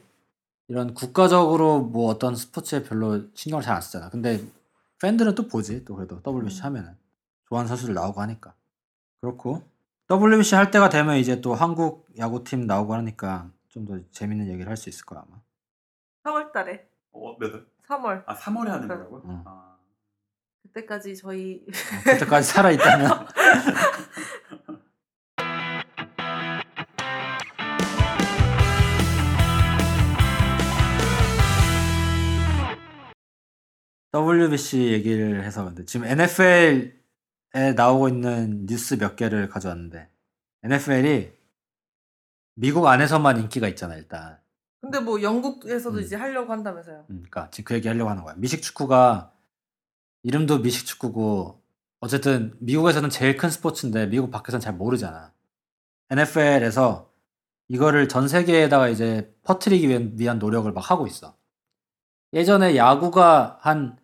이런 0.69 0.93
국가적으로 0.93 1.81
뭐 1.81 2.11
어떤 2.11 2.37
스포츠에 2.37 2.83
별로 2.83 3.23
신경을 3.35 3.63
잘 3.63 3.77
안 3.77 3.81
쓰잖아. 3.83 4.11
근데 4.11 4.45
팬들은 5.01 5.35
또 5.35 5.49
보지. 5.49 5.85
또 5.87 5.95
그래도 5.97 6.21
WBC 6.27 6.61
음. 6.61 6.65
하면은 6.65 6.97
좋아하는 7.49 7.69
선수들 7.69 7.95
나오고 7.95 8.21
하니까 8.21 8.55
그렇고 9.23 9.63
WBC 10.19 10.55
할 10.55 10.71
때가 10.71 10.89
되면 10.89 11.17
이제 11.17 11.41
또 11.41 11.55
한국 11.55 12.07
야구팀 12.19 12.67
나오고 12.67 12.95
하니까 12.95 13.51
좀 13.69 13.85
더 13.87 13.99
재밌는 14.13 14.47
얘기를 14.49 14.69
할 14.69 14.77
수 14.77 14.89
있을 14.89 15.05
거야 15.05 15.25
아마. 15.27 15.41
3월 16.25 16.53
달에. 16.53 16.87
어, 17.13 17.37
몇 17.39 17.53
월? 17.53 17.67
3월. 17.89 18.23
아, 18.27 18.35
3월에 18.37 18.69
하는 18.69 18.83
네. 18.83 18.95
거라고요? 18.95 19.23
응. 19.27 19.43
아, 19.45 19.77
그때까지 20.63 21.17
저희 21.17 21.65
어, 21.67 22.11
그때까지 22.13 22.49
살아 22.49 22.71
있다면 22.71 23.27
WBC 34.13 34.93
얘기를 34.93 35.43
해서 35.45 35.65
근데 35.65 35.85
지금 35.85 36.07
NFL에 36.07 36.93
나오고 37.55 38.09
있는 38.09 38.67
뉴스 38.67 38.99
몇 38.99 39.15
개를 39.17 39.49
가져왔는데 39.49 40.09
NFL이 40.65 41.33
미국 42.57 42.87
안에서만 42.87 43.39
인기가 43.39 43.69
있잖아 43.69 43.95
일단. 43.97 44.39
근데 44.81 45.01
뭐 45.01 45.23
영국에서도 45.23 45.97
음. 45.97 46.03
이제 46.03 46.17
하려고 46.17 46.53
한다면서요. 46.53 47.07
음, 47.11 47.25
그러니까 47.29 47.51
지금 47.51 47.69
그 47.69 47.75
얘기 47.75 47.89
하려고 47.89 48.11
하는 48.11 48.23
거야. 48.23 48.35
미식 48.37 48.63
축구가 48.63 49.33
이름도 50.23 50.59
미식 50.59 50.87
축구고 50.87 51.63
어쨌든 52.01 52.55
미국에서는 52.61 53.09
제일 53.09 53.37
큰 53.37 53.49
스포츠인데 53.51 54.07
미국 54.07 54.31
밖에서는 54.31 54.61
잘 54.61 54.75
모르잖아. 54.75 55.33
NFL에서 56.11 57.11
이거를 57.69 58.09
전 58.09 58.29
세계에다가 58.29 58.89
이제 58.89 59.35
퍼뜨리기 59.43 59.89
위한, 59.89 60.13
위한 60.19 60.39
노력을 60.39 60.71
막 60.73 60.91
하고 60.91 61.07
있어. 61.07 61.35
예전에 62.35 62.77
야구가 62.77 63.59
한 63.61 63.99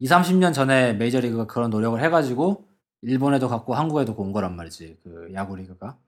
2, 0.00 0.06
30년 0.06 0.52
전에 0.52 0.92
메이저리그가 0.94 1.46
그런 1.46 1.70
노력을 1.70 2.00
해가지고 2.02 2.67
일본에도 3.02 3.48
갔고 3.48 3.74
한국에도 3.74 4.14
온 4.16 4.32
거란 4.32 4.56
말이지. 4.56 4.98
그 5.04 5.30
야구 5.34 5.56
리그가. 5.56 5.98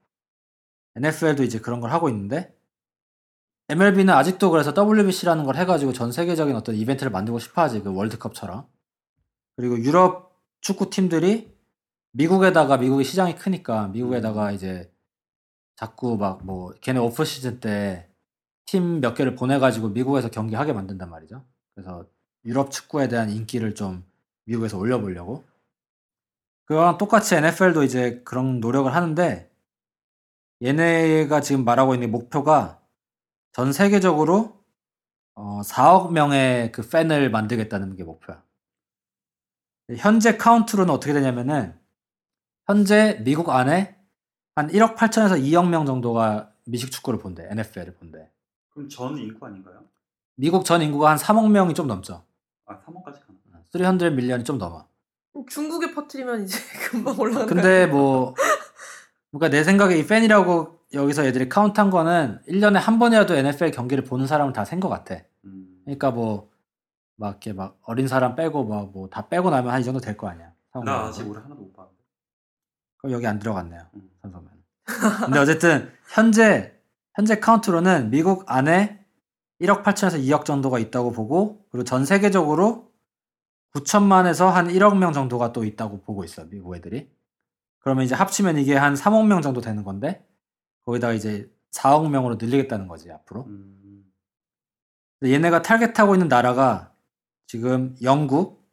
NFL도 0.95 1.43
이제 1.43 1.59
그런 1.59 1.79
걸 1.81 1.91
하고 1.91 2.09
있는데 2.09 2.55
MLB는 3.69 4.13
아직도 4.13 4.51
그래서 4.51 4.73
WBC라는 4.77 5.45
걸 5.45 5.55
해가지고 5.55 5.93
전 5.93 6.11
세계적인 6.11 6.55
어떤 6.55 6.75
이벤트를 6.75 7.11
만들고 7.11 7.39
싶어 7.39 7.61
하지, 7.61 7.81
그 7.81 7.93
월드컵처럼. 7.93 8.67
그리고 9.55 9.79
유럽 9.79 10.35
축구 10.61 10.89
팀들이 10.89 11.55
미국에다가, 12.13 12.77
미국의 12.77 13.05
시장이 13.05 13.35
크니까, 13.35 13.87
미국에다가 13.89 14.51
이제 14.51 14.91
자꾸 15.77 16.17
막 16.17 16.45
뭐, 16.45 16.73
걔네 16.81 16.99
오프 16.99 17.25
시즌 17.25 17.59
때 17.59 18.11
팀 18.65 19.01
몇 19.01 19.15
개를 19.15 19.35
보내가지고 19.35 19.89
미국에서 19.89 20.29
경기하게 20.29 20.71
만든단 20.73 21.09
말이죠. 21.09 21.43
그래서 21.75 22.05
유럽 22.45 22.71
축구에 22.71 23.09
대한 23.09 23.29
인기를 23.29 23.75
좀 23.75 24.05
미국에서 24.45 24.77
올려보려고. 24.77 25.43
그거랑 26.71 26.97
똑같이 26.97 27.35
NFL도 27.35 27.83
이제 27.83 28.21
그런 28.23 28.61
노력을 28.61 28.95
하는데, 28.95 29.51
얘네가 30.63 31.41
지금 31.41 31.65
말하고 31.65 31.95
있는 31.95 32.11
목표가 32.11 32.79
전 33.51 33.73
세계적으로 33.73 34.63
어, 35.35 35.59
4억 35.63 36.13
명의 36.13 36.71
그 36.71 36.87
팬을 36.87 37.29
만들겠다는 37.29 37.97
게 37.97 38.05
목표야. 38.05 38.41
현재 39.97 40.37
카운트로는 40.37 40.93
어떻게 40.93 41.11
되냐면은 41.11 41.77
현재 42.67 43.21
미국 43.25 43.49
안에 43.49 43.99
한 44.55 44.69
1억 44.69 44.95
8천에서 44.95 45.43
2억 45.43 45.67
명 45.67 45.85
정도가 45.85 46.53
미식 46.63 46.89
축구를 46.89 47.19
본대. 47.19 47.49
NFL을 47.51 47.95
본대. 47.95 48.31
그럼 48.69 48.87
전 48.87 49.17
인구 49.17 49.45
아닌가요? 49.45 49.83
미국 50.35 50.63
전 50.63 50.81
인구가 50.81 51.09
한 51.09 51.17
3억 51.17 51.51
명이 51.51 51.73
좀 51.73 51.87
넘죠. 51.87 52.23
아, 52.65 52.79
3억까지 52.79 53.19
가나? 53.25 53.61
300 53.73 54.13
million이 54.13 54.45
좀 54.45 54.57
넘어. 54.57 54.89
중국에 55.49 55.93
퍼뜨리면 55.93 56.43
이제 56.43 56.57
금방 56.89 57.19
올라가는 57.19 57.47
근데 57.47 57.87
뭐 57.87 58.35
그러니까 59.31 59.49
내 59.49 59.63
생각에 59.63 59.97
이 59.97 60.05
팬이라고 60.05 60.79
여기서 60.93 61.23
애들이 61.25 61.47
카운트한 61.47 61.89
거는 61.89 62.41
1년에 62.47 62.73
한 62.73 62.99
번이라도 62.99 63.35
NFL 63.35 63.71
경기를 63.71 64.03
보는 64.03 64.27
사람을 64.27 64.51
다센 64.53 64.79
것 64.81 64.89
같아. 64.89 65.15
음. 65.45 65.81
그러니까 65.85 66.11
뭐 66.11 66.51
막 67.17 67.29
이렇게 67.33 67.53
막 67.53 67.77
어린 67.83 68.07
사람 68.07 68.35
빼고 68.35 68.63
뭐뭐다 68.63 69.27
빼고 69.29 69.51
나면 69.51 69.71
한 69.71 69.81
이 69.81 69.83
정도 69.83 69.99
될 69.99 70.17
거 70.17 70.27
아니야. 70.27 70.51
나 70.83 71.05
아직 71.05 71.29
올해 71.29 71.39
하나도 71.39 71.61
못 71.61 71.71
봤는데. 71.73 72.01
그럼 72.97 73.13
여기 73.13 73.27
안 73.27 73.37
들어갔네요. 73.37 73.81
음. 73.93 74.09
선수면. 74.23 74.49
근데 75.25 75.39
어쨌든 75.39 75.91
현재 76.09 76.73
현재 77.13 77.39
카운트로는 77.39 78.09
미국 78.09 78.43
안에 78.47 79.05
1억 79.61 79.83
8천에서 79.83 80.19
2억 80.19 80.45
정도가 80.45 80.79
있다고 80.79 81.11
보고 81.11 81.63
그리고 81.71 81.83
전 81.83 82.05
세계적으로 82.05 82.90
9천만에서 83.75 84.49
한 84.49 84.67
1억 84.67 84.97
명 84.97 85.13
정도가 85.13 85.53
또 85.53 85.63
있다고 85.63 86.01
보고 86.01 86.23
있어 86.23 86.45
미국 86.45 86.75
애들이. 86.75 87.09
그러면 87.79 88.05
이제 88.05 88.15
합치면 88.15 88.57
이게 88.59 88.75
한 88.75 88.93
3억 88.93 89.25
명 89.27 89.41
정도 89.41 89.61
되는 89.61 89.83
건데 89.83 90.25
거기다가 90.85 91.13
이제 91.13 91.49
4억 91.71 92.09
명으로 92.09 92.35
늘리겠다는 92.35 92.87
거지 92.87 93.11
앞으로. 93.11 93.45
음. 93.47 94.03
얘네가 95.23 95.61
타겟하고 95.61 96.15
있는 96.15 96.27
나라가 96.27 96.93
지금 97.47 97.95
영국, 98.01 98.67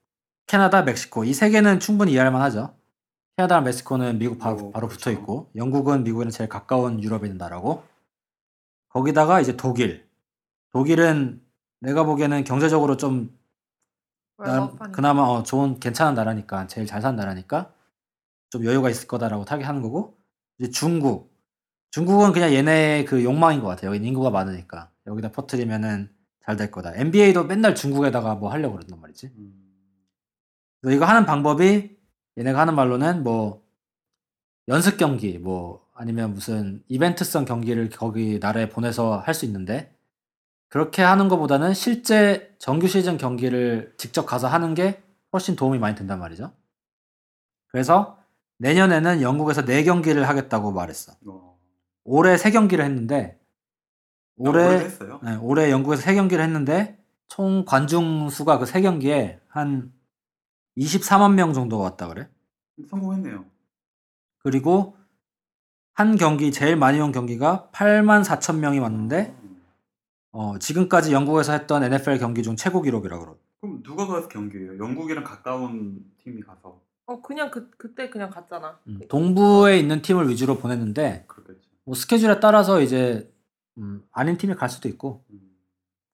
캐나다, 0.46 0.82
멕시코 0.82 1.24
이 1.24 1.32
세 1.34 1.50
개는 1.50 1.78
충분히 1.80 2.12
이해할 2.12 2.32
만하죠. 2.32 2.74
캐나다랑 3.36 3.64
멕시코는 3.64 4.18
미국 4.18 4.38
바, 4.38 4.52
뭐, 4.52 4.70
바로 4.72 4.88
그렇죠. 4.88 4.98
붙어 4.98 5.10
있고 5.12 5.50
영국은 5.56 6.04
미국이랑 6.04 6.30
제일 6.30 6.48
가까운 6.48 7.02
유럽에 7.02 7.26
있는 7.26 7.38
나라고 7.38 7.84
거기다가 8.88 9.40
이제 9.40 9.56
독일. 9.56 10.08
독일은 10.72 11.42
내가 11.80 12.04
보기에는 12.04 12.44
경제적으로 12.44 12.96
좀 12.96 13.36
나- 14.38 14.52
웰업하니까. 14.52 14.90
그나마 14.92 15.22
어, 15.22 15.42
좋은 15.42 15.78
괜찮은 15.80 16.14
나라니까 16.14 16.66
제일 16.68 16.86
잘 16.86 17.02
사는 17.02 17.16
나라니까 17.16 17.72
좀 18.50 18.64
여유가 18.64 18.88
있을 18.90 19.06
거다라고 19.08 19.44
타겟하는 19.44 19.82
거고 19.82 20.16
이제 20.58 20.70
중국. 20.70 21.36
중국은 21.90 22.32
그냥 22.32 22.52
얘네의 22.52 23.04
그 23.04 23.24
욕망인 23.24 23.60
것 23.60 23.66
같아요. 23.68 23.94
여기 23.94 24.06
인구가 24.06 24.30
많으니까 24.30 24.90
여기다 25.06 25.32
퍼뜨리면은 25.32 26.10
잘 26.44 26.56
될 26.56 26.70
거다. 26.70 26.92
NBA도 26.94 27.44
맨날 27.44 27.74
중국에다가 27.74 28.34
뭐 28.36 28.50
하려고 28.50 28.76
그랬단 28.76 28.98
말이지. 29.00 29.26
음. 29.36 29.54
그래서 30.80 30.96
이거 30.96 31.04
하는 31.04 31.26
방법이 31.26 31.98
얘네가 32.38 32.58
하는 32.60 32.74
말로는 32.74 33.22
뭐 33.22 33.62
연습 34.68 34.96
경기 34.96 35.38
뭐 35.38 35.86
아니면 35.94 36.32
무슨 36.32 36.82
이벤트성 36.88 37.44
경기를 37.44 37.90
거기 37.90 38.38
나라에 38.40 38.68
보내서 38.70 39.18
할 39.18 39.34
수 39.34 39.44
있는데 39.44 39.94
그렇게 40.68 41.02
하는 41.02 41.28
것보다는 41.28 41.74
실제 41.74 42.54
정규 42.58 42.88
시즌 42.88 43.16
경기를 43.16 43.94
직접 43.96 44.26
가서 44.26 44.48
하는 44.48 44.74
게 44.74 45.02
훨씬 45.32 45.56
도움이 45.56 45.78
많이 45.78 45.94
된단 45.94 46.18
말이죠. 46.18 46.52
그래서 47.68 48.18
내년에는 48.58 49.22
영국에서 49.22 49.62
4경기를 49.62 50.22
하겠다고 50.22 50.72
말했어. 50.72 51.12
어. 51.26 51.58
올해 52.04 52.36
3경기를 52.36 52.80
했는데 52.80 53.38
올해 54.36 54.66
올해 54.66 54.84
했어요. 54.84 55.20
네, 55.22 55.36
올해 55.36 55.70
영국에서 55.70 56.02
3경기를 56.02 56.40
했는데 56.40 56.98
총 57.28 57.64
관중 57.64 58.30
수가 58.30 58.58
그 58.58 58.64
3경기에 58.64 59.40
한 59.48 59.92
24만 60.76 61.34
명 61.34 61.52
정도 61.52 61.78
왔다 61.78 62.08
그래. 62.08 62.28
성공했네요. 62.88 63.44
그리고 64.38 64.96
한 65.92 66.16
경기 66.16 66.52
제일 66.52 66.76
많이 66.76 67.00
온 67.00 67.10
경기가 67.10 67.68
8만 67.72 68.24
4천 68.24 68.58
명이 68.58 68.78
왔는데 68.78 69.34
음. 69.42 69.47
어, 70.38 70.56
지금까지 70.56 71.12
영국에서 71.12 71.52
했던 71.52 71.82
NFL 71.82 72.20
경기 72.20 72.44
중 72.44 72.54
최고 72.54 72.80
기록이라고 72.80 73.24
그러. 73.24 73.36
그럼 73.60 73.82
누가 73.82 74.06
가서 74.06 74.28
경기해요? 74.28 74.78
영국이랑 74.78 75.24
가까운 75.24 76.04
팀이 76.22 76.42
가서 76.42 76.80
어 77.06 77.20
그냥 77.20 77.50
그 77.50 77.68
그때 77.76 78.08
그냥 78.08 78.30
갔잖아. 78.30 78.78
음, 78.86 79.00
동부에 79.08 79.80
있는 79.80 80.00
팀을 80.00 80.28
위주로 80.28 80.56
보냈는데 80.58 81.24
그렇겠지. 81.26 81.66
뭐 81.82 81.96
스케줄에 81.96 82.38
따라서 82.38 82.80
이제 82.80 83.28
음, 83.78 84.04
아닌 84.12 84.36
팀에 84.36 84.54
갈 84.54 84.68
수도 84.68 84.88
있고 84.88 85.24
음. 85.30 85.40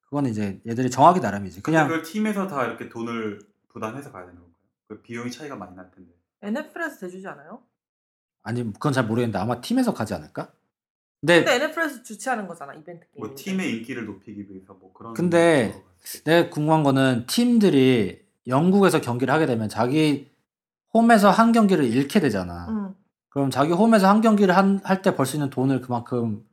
그건 0.01 0.25
이제 0.25 0.59
얘들이 0.67 0.89
정하기 0.89 1.19
나름이지. 1.19 1.61
그냥 1.61 1.85
그냥 1.85 1.87
그걸 1.87 2.11
팀에서 2.11 2.47
다 2.47 2.65
이렇게 2.65 2.89
돈을 2.89 3.37
부담해서 3.69 4.11
가야 4.11 4.25
되는 4.25 4.41
건가요? 4.41 4.55
그 4.87 5.01
비용이 5.03 5.29
차이가 5.29 5.55
많이 5.55 5.75
날 5.75 5.91
텐데. 5.91 6.11
NFL에서 6.41 6.99
대주지 6.99 7.27
않아요? 7.27 7.61
아니 8.41 8.63
그건 8.73 8.91
잘 8.91 9.05
모르겠는데 9.05 9.37
아마 9.37 9.61
팀에서 9.61 9.93
가지 9.93 10.15
않을까? 10.15 10.51
근데 11.25 11.43
근데 11.43 11.65
NFL에서 11.65 12.03
주최하는 12.03 12.47
거잖아 12.47 12.73
이벤트 12.73 13.07
게임. 13.11 13.25
뭐 13.25 13.33
팀의 13.35 13.77
인기를 13.77 14.05
높이기 14.05 14.45
위해서 14.49 14.73
뭐 14.73 14.91
그런. 14.93 15.13
근데. 15.13 15.83
내가 16.23 16.49
궁금한 16.51 16.83
거는 16.83 17.25
팀들이 17.27 18.21
영국에서 18.47 19.01
경기를 19.01 19.33
하게 19.33 19.47
되면 19.47 19.67
자기 19.69 20.29
홈에서 20.93 21.31
한 21.31 21.51
경기를 21.51 21.83
잃게 21.85 22.19
되잖아. 22.19 22.67
응. 22.69 22.95
그럼 23.29 23.49
자기 23.49 23.71
홈에서 23.73 24.07
한 24.07 24.21
경기를 24.21 24.55
할 24.55 25.01
때 25.01 25.15
벌 25.15 25.25
수 25.25 25.35
있는 25.35 25.49
돈을 25.49 25.81
그만큼 25.81 26.45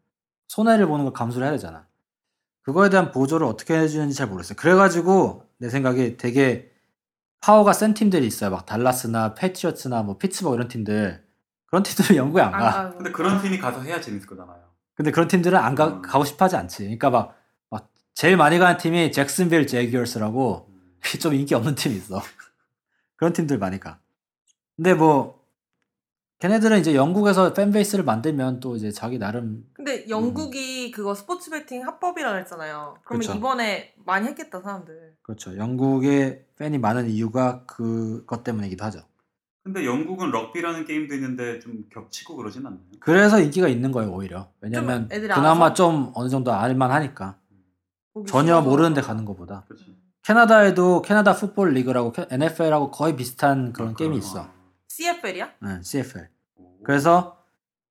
손해를 0.48 0.86
보는 0.86 1.04
걸 1.04 1.12
감수를 1.12 1.44
해야 1.46 1.52
되잖아. 1.52 1.86
그거에 2.62 2.88
대한 2.88 3.10
보조를 3.12 3.46
어떻게 3.46 3.74
해주는지 3.78 4.14
잘 4.16 4.26
모르겠어요. 4.28 4.56
그래가지고 4.56 5.44
내 5.58 5.68
생각에 5.68 6.16
되게 6.16 6.70
파워가 7.40 7.72
센 7.74 7.92
팀들이 7.92 8.26
있어요. 8.26 8.50
막 8.50 8.64
달라스나 8.66 9.34
패트리어츠나 9.34 10.02
뭐 10.02 10.16
피츠버그 10.16 10.54
이런 10.56 10.68
팀들 10.68 11.21
그런 11.72 11.82
팀들은 11.82 12.16
영국에 12.16 12.42
안 12.42 12.52
안 12.52 12.60
가. 12.60 12.70
가고. 12.70 12.96
근데 12.98 13.12
그런 13.12 13.40
팀이 13.40 13.58
가서 13.58 13.80
해야 13.80 13.98
재밌을 13.98 14.26
거잖아요. 14.28 14.60
근데 14.94 15.10
그런 15.10 15.26
팀들은 15.26 15.58
안 15.58 15.74
가, 15.74 15.86
음. 15.88 16.02
가고 16.02 16.22
싶어 16.22 16.44
하지 16.44 16.56
않지. 16.56 16.82
그러니까 16.82 17.08
막, 17.08 17.34
막 17.70 17.88
제일 18.12 18.36
많이 18.36 18.58
가는 18.58 18.76
팀이 18.76 19.10
잭슨빌 19.10 19.66
제기어스라고 19.66 20.66
음. 20.68 20.98
좀 21.18 21.32
인기 21.32 21.54
없는 21.54 21.74
팀이 21.74 21.96
있어. 21.96 22.20
그런 23.16 23.32
팀들 23.32 23.56
많이 23.58 23.80
가. 23.80 23.98
근데 24.76 24.92
뭐 24.92 25.40
걔네들은 26.40 26.78
이제 26.80 26.94
영국에서 26.94 27.54
팬베이스를 27.54 28.04
만들면 28.04 28.60
또 28.60 28.76
이제 28.76 28.90
자기 28.90 29.16
나름 29.18 29.64
근데 29.72 30.06
영국이 30.10 30.90
그거 30.90 31.14
스포츠 31.14 31.50
베팅 31.50 31.86
합법이라 31.86 32.32
그랬잖아요. 32.32 32.96
그러면 33.04 33.20
그쵸. 33.26 33.38
이번에 33.38 33.94
많이 34.04 34.26
했겠다 34.28 34.60
사람들. 34.60 35.14
그렇죠. 35.22 35.56
영국에 35.56 36.44
팬이 36.58 36.76
많은 36.78 37.08
이유가 37.08 37.64
그것 37.64 38.42
때문이기도 38.44 38.84
하죠. 38.84 39.00
근데 39.64 39.86
영국은 39.86 40.30
럭비라는 40.32 40.84
게임도 40.84 41.14
있는데 41.14 41.60
좀 41.60 41.84
겹치고 41.92 42.34
그러진 42.36 42.66
않나요? 42.66 42.80
그래서 42.98 43.40
인기가 43.40 43.68
있는 43.68 43.92
거예요, 43.92 44.10
오히려. 44.12 44.48
왜냐면 44.60 45.08
좀 45.08 45.16
애들이 45.16 45.32
그나마 45.32 45.66
알아서? 45.66 45.74
좀 45.74 46.12
어느 46.14 46.28
정도 46.28 46.52
알만하니까. 46.52 47.36
보기 48.12 48.30
전혀 48.30 48.46
싫어서. 48.46 48.68
모르는 48.68 48.94
데 48.94 49.00
가는 49.00 49.24
것보다. 49.24 49.64
그렇지. 49.68 49.96
캐나다에도 50.22 51.02
캐나다 51.02 51.34
풋볼 51.34 51.74
리그라고 51.74 52.12
NFL하고 52.30 52.90
거의 52.90 53.16
비슷한 53.16 53.72
그런 53.72 53.94
게임이 53.94 54.18
있어. 54.18 54.48
CFL이야? 54.88 55.52
네, 55.62 55.80
CFL. 55.82 56.28
오. 56.56 56.82
그래서 56.84 57.38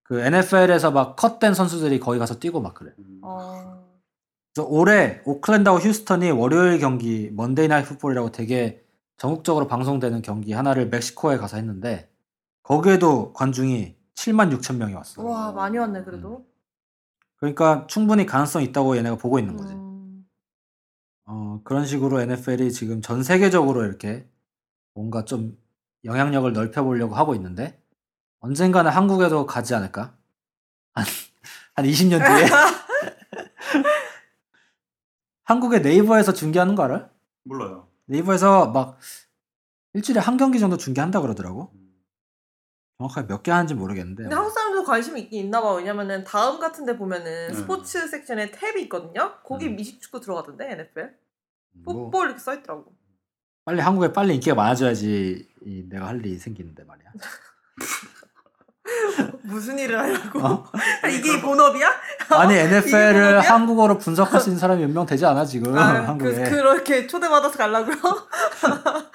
그 0.03 0.19
NFL에서 0.19 0.91
막 0.91 1.15
cut된 1.15 1.53
선수들이 1.53 1.99
거기 1.99 2.19
가서 2.19 2.37
뛰고 2.39 2.61
막 2.61 2.73
그래. 2.73 2.91
음. 2.99 3.21
어. 3.23 3.81
그래서 4.53 4.67
올해 4.69 5.21
오클랜드하고 5.25 5.79
휴스턴이 5.79 6.31
월요일 6.31 6.79
경기 6.79 7.29
Monday 7.31 7.69
Night 7.69 7.83
Football이라고 7.83 8.31
되게 8.33 8.83
전국적으로 9.21 9.67
방송되는 9.67 10.23
경기 10.23 10.51
하나를 10.51 10.89
멕시코에 10.89 11.37
가서 11.37 11.57
했는데 11.57 12.11
거기에도 12.63 13.33
관중이 13.33 13.95
7만 14.15 14.51
6천 14.57 14.77
명이 14.77 14.95
왔어. 14.95 15.21
와 15.21 15.51
많이 15.51 15.77
왔네 15.77 16.03
그래도. 16.03 16.47
그러니까 17.35 17.85
충분히 17.85 18.25
가능성 18.25 18.63
이 18.63 18.65
있다고 18.65 18.97
얘네가 18.97 19.17
보고 19.17 19.37
있는 19.37 19.55
거지. 19.57 19.73
음. 19.73 20.27
어, 21.25 21.61
그런 21.63 21.85
식으로 21.85 22.19
NFL이 22.19 22.71
지금 22.71 23.03
전 23.03 23.21
세계적으로 23.21 23.85
이렇게 23.85 24.27
뭔가 24.95 25.23
좀 25.23 25.55
영향력을 26.03 26.51
넓혀보려고 26.51 27.13
하고 27.13 27.35
있는데 27.35 27.79
언젠가는 28.39 28.89
한국에도 28.89 29.45
가지 29.45 29.75
않을까? 29.75 30.17
한, 30.93 31.05
한 31.75 31.85
20년 31.85 32.17
뒤에? 32.25 32.47
한국의 35.45 35.83
네이버에서 35.83 36.33
중계하는 36.33 36.73
거 36.73 36.81
알아? 36.81 37.11
몰라요. 37.43 37.90
네이버에서 38.11 38.67
막 38.71 38.97
일주일에 39.93 40.19
한 40.19 40.37
경기 40.37 40.59
정도 40.59 40.77
중계한다 40.77 41.21
그러더라고. 41.21 41.71
음. 41.73 41.91
정확하게 42.99 43.27
몇 43.27 43.41
개 43.43 43.51
하는지 43.51 43.73
모르겠는데. 43.73 44.23
근데 44.23 44.35
한국 44.35 44.51
사람들도 44.51 44.83
관심이 44.85 45.21
있긴 45.21 45.45
있나 45.45 45.61
봐. 45.61 45.73
왜냐면은 45.73 46.23
다음 46.23 46.59
같은 46.59 46.85
데 46.85 46.97
보면은 46.97 47.49
음. 47.49 47.53
스포츠 47.53 48.07
섹션에 48.07 48.51
탭이 48.51 48.77
있거든요. 48.83 49.39
거기 49.43 49.67
음. 49.67 49.75
미식축구 49.75 50.19
들어가던데 50.21 50.71
NFL. 50.71 51.15
뭐 51.83 52.05
풋볼 52.05 52.25
이렇게 52.27 52.39
써 52.39 52.53
있더라고. 52.53 52.93
빨리 53.63 53.79
한국에 53.79 54.11
빨리 54.11 54.35
인기가 54.35 54.55
많아져야지 54.55 55.47
이 55.65 55.83
내가 55.87 56.07
할 56.07 56.19
일이 56.19 56.37
생기는데 56.37 56.83
말이야. 56.83 57.11
무슨 59.43 59.77
일을 59.79 59.97
하려고? 59.99 60.39
어? 60.39 60.65
이게 61.09 61.41
본업이야? 61.41 61.91
아니 62.31 62.53
NFL을 62.59 63.13
본업이야? 63.13 63.39
한국어로 63.41 63.97
분석할 63.97 64.39
수 64.41 64.49
있는 64.49 64.59
사람이 64.59 64.81
몇 64.85 64.91
명 64.93 65.05
되지 65.05 65.25
않아 65.25 65.45
지금 65.45 65.77
아, 65.77 65.99
음, 65.99 66.05
한국에. 66.09 66.43
그, 66.43 66.49
그렇게 66.49 67.07
초대받아서 67.07 67.57
가려고요? 67.57 67.95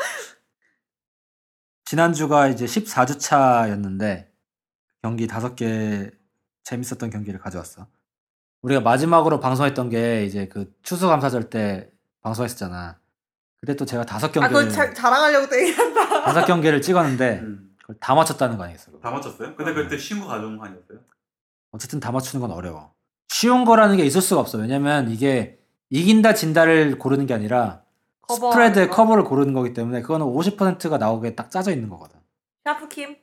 지난주가 1.84 2.48
이제 2.48 2.64
14주 2.64 3.20
차였는데 3.20 4.30
경기 5.02 5.26
5개 5.26 6.10
재밌었던 6.64 7.10
경기를 7.10 7.38
가져왔어. 7.38 7.86
우리가 8.62 8.80
마지막으로 8.80 9.38
방송했던 9.38 9.90
게 9.90 10.24
이제 10.24 10.48
그 10.48 10.72
추수감사절 10.82 11.48
때 11.50 11.88
방송했었잖아. 12.22 12.98
그때 13.60 13.76
또 13.76 13.84
제가 13.86 14.04
다섯 14.04 14.26
아, 14.28 14.48
그걸 14.48 14.50
경기를 14.50 14.72
자, 14.72 14.92
자랑하려고 14.92 15.48
또 15.48 15.56
얘기한다. 15.60 16.24
다섯 16.24 16.44
경기를 16.44 16.82
찍었는데 16.82 17.40
음. 17.44 17.65
그걸 17.87 17.96
다 18.01 18.16
맞췄다는 18.16 18.57
거 18.59 18.64
아니겠어? 18.64 18.90
그거? 18.90 18.99
다 19.01 19.12
맞췄어요? 19.12 19.55
근데 19.55 19.72
그때 19.72 19.96
쉬운 19.96 20.20
거 20.20 20.27
가져온 20.27 20.59
거 20.59 20.64
아니었어요? 20.64 20.99
어쨌든 21.70 22.01
다 22.01 22.11
맞추는 22.11 22.44
건 22.44 22.51
어려워. 22.57 22.92
쉬운 23.29 23.64
거라는 23.64 23.96
게 23.96 24.05
있을 24.05 24.20
수가 24.20 24.40
없어. 24.40 24.59
왜냐면 24.59 25.09
이게 25.09 25.61
이긴다 25.90 26.35
진다를 26.35 26.99
고르는 26.99 27.27
게 27.27 27.35
아니라 27.35 27.83
cover 28.22 28.50
spread의 28.50 28.88
거. 28.88 28.96
cover를 28.96 29.22
고르는 29.22 29.53
거기 29.55 29.72
때문에 29.72 30.03
그거는 30.03 30.27
50%가 30.27 30.99
나오게 30.99 31.37
딱 31.37 31.49
짜져 31.49 31.70
있는 31.70 31.88
거거든. 31.88 32.18
샤프킴? 32.64 33.16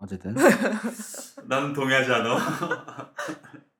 어쨌든 0.00 0.34
나는 1.48 1.72
동의하지 1.72 2.12
않아. 2.12 2.36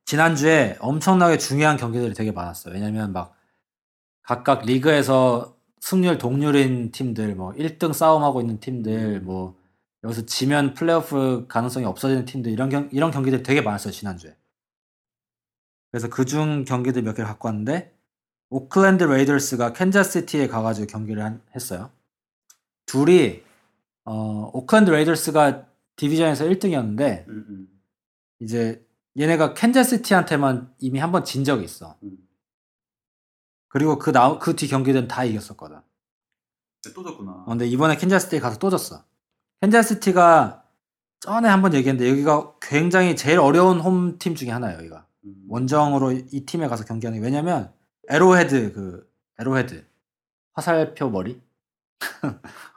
지난주에 0.07 0.79
엄청나게 0.81 1.37
중요한 1.37 1.77
경기들이 1.77 2.15
되게 2.15 2.33
많았어요. 2.33 2.73
왜냐면 2.73 3.13
막 3.13 3.35
각각 4.23 4.63
리그에서 4.65 5.55
승률 5.81 6.17
동률인 6.17 6.93
팀들, 6.93 7.35
뭐 7.35 7.53
1등 7.53 7.93
싸움하고 7.93 8.41
있는 8.41 8.59
팀들, 8.59 9.21
뭐 9.21 9.55
여기서 10.07 10.25
지면 10.27 10.75
플레이오프 10.75 11.47
가능성이 11.49 11.85
없어지는 11.85 12.25
팀들 12.27 12.53
이런 12.53 12.69
경 12.69 12.89
이런 12.93 13.11
경기들이 13.11 13.43
되게 13.43 13.61
많았어요 13.61 13.93
지난주에. 13.93 14.37
그래서 15.91 16.09
그중 16.09 16.65
경기들 16.65 17.03
몇 17.03 17.15
개를 17.15 17.27
갖고 17.29 17.49
왔는데 17.49 17.93
오클랜드 18.51 19.03
레이더스가 19.03 19.73
캔자스시티에 19.73 20.47
가가지고 20.47 20.87
경기를 20.87 21.25
한- 21.25 21.43
했어요. 21.55 21.91
둘이 22.87 23.43
어, 24.05 24.51
오클랜드 24.55 24.91
레이더스가 24.91 25.67
division에서 25.97 26.45
1등이었는데 26.45 27.27
음, 27.29 27.47
음. 27.49 27.81
이제 28.39 28.87
얘네가 29.19 29.55
캔자스시티한테만 29.55 30.73
이미 30.79 31.01
한 31.01 31.11
번 31.11 31.25
진 31.25 31.43
적이 31.43 31.65
있어. 31.65 31.97
음. 32.05 32.17
그리고 33.69 33.99
그 33.99 34.13
나 34.13 34.39
그 34.39 34.55
뒤 34.55 34.69
경기들은 34.69 35.09
다 35.09 35.25
이겼었거든. 35.25 35.81
근데 36.83 36.95
또 36.95 37.03
졌구나. 37.03 37.33
어, 37.33 37.45
근데 37.47 37.67
이번에 37.67 37.97
캔자스시티 37.97 38.39
가서 38.39 38.59
또 38.59 38.71
졌어. 38.71 39.03
캔자스시티가 39.61 40.63
전에 41.21 41.49
한번 41.49 41.75
얘기했는데 41.75 42.11
여기가 42.11 42.55
굉장히 42.61 43.17
제일 43.17 43.39
어려운 43.39 43.81
홈팀 43.81 44.35
중에 44.35 44.51
하나예요. 44.51 44.79
여기가 44.79 45.07
음. 45.25 45.45
원정으로 45.49 46.13
이 46.13 46.45
팀에 46.47 46.69
가서 46.69 46.85
경기하는 46.85 47.19
게 47.21 47.25
왜냐면 47.25 47.73
Arrowhead 48.09 48.73
그 48.73 49.11
Arrowhead 49.39 49.85
화살표 50.53 51.11
머리 51.11 51.41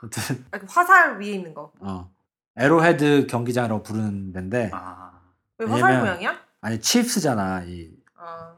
아무튼 0.01 0.45
아, 0.51 0.57
그 0.57 0.65
화살 0.69 1.19
위에 1.19 1.33
있는 1.33 1.53
거. 1.53 1.71
어 1.79 2.09
Arrowhead 2.55 3.27
경기장이라고 3.27 3.83
부르는 3.83 4.31
데인데 4.33 4.69
아, 4.73 5.11
왜 5.57 5.65
화살 5.67 5.91
왜냐면- 5.91 6.01
모양이야? 6.05 6.39
아니 6.61 6.79
치프스잖아 6.79 7.63
이 7.65 7.91
아, 8.15 8.53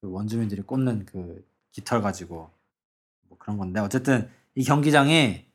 그 0.00 0.10
원주민들이 0.10 0.62
꽂는 0.62 1.06
그 1.06 1.46
깃털 1.72 2.02
가지고 2.02 2.50
뭐 3.28 3.38
그런 3.38 3.56
건데 3.58 3.80
어쨌든 3.80 4.28
이 4.54 4.64
경기장이 4.64 5.46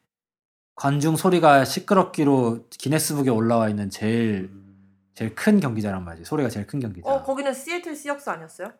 관중 0.75 1.15
소리가 1.15 1.65
시끄럽기로 1.65 2.67
기네스북에 2.69 3.29
올라와 3.29 3.69
있는 3.69 3.89
제일 3.89 4.49
음. 4.51 4.65
제일 5.13 5.33
큰 5.33 5.59
경기장이란 5.61 6.03
말이지 6.03 6.25
소리가 6.25 6.49
제일 6.49 6.67
큰 6.67 6.79
경기장. 6.79 7.11
어 7.11 7.23
거기는 7.23 7.53
시애틀 7.53 7.95
시혹스 7.95 8.29
아니었어요? 8.29 8.73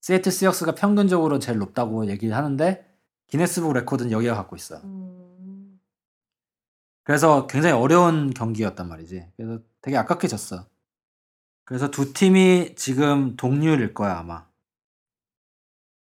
시애틀 0.00 0.30
시혹스가 0.30 0.74
평균적으로 0.74 1.38
제일 1.38 1.58
높다고 1.58 2.08
얘기를 2.08 2.34
하는데 2.34 2.90
기네스북 3.26 3.72
레코드는 3.74 4.10
여기가 4.10 4.34
갖고 4.34 4.56
있어. 4.56 4.76
음, 4.84 5.80
그래서 7.04 7.46
굉장히 7.46 7.74
어려운 7.74 8.30
경기였단 8.30 8.88
말이지. 8.88 9.28
그래서 9.36 9.62
되게 9.82 9.96
아깝게 9.98 10.28
졌어. 10.28 10.66
그래서 11.64 11.90
두 11.90 12.12
팀이 12.12 12.74
지금 12.76 13.36
동률일 13.36 13.94
거야 13.94 14.18
아마. 14.18 14.46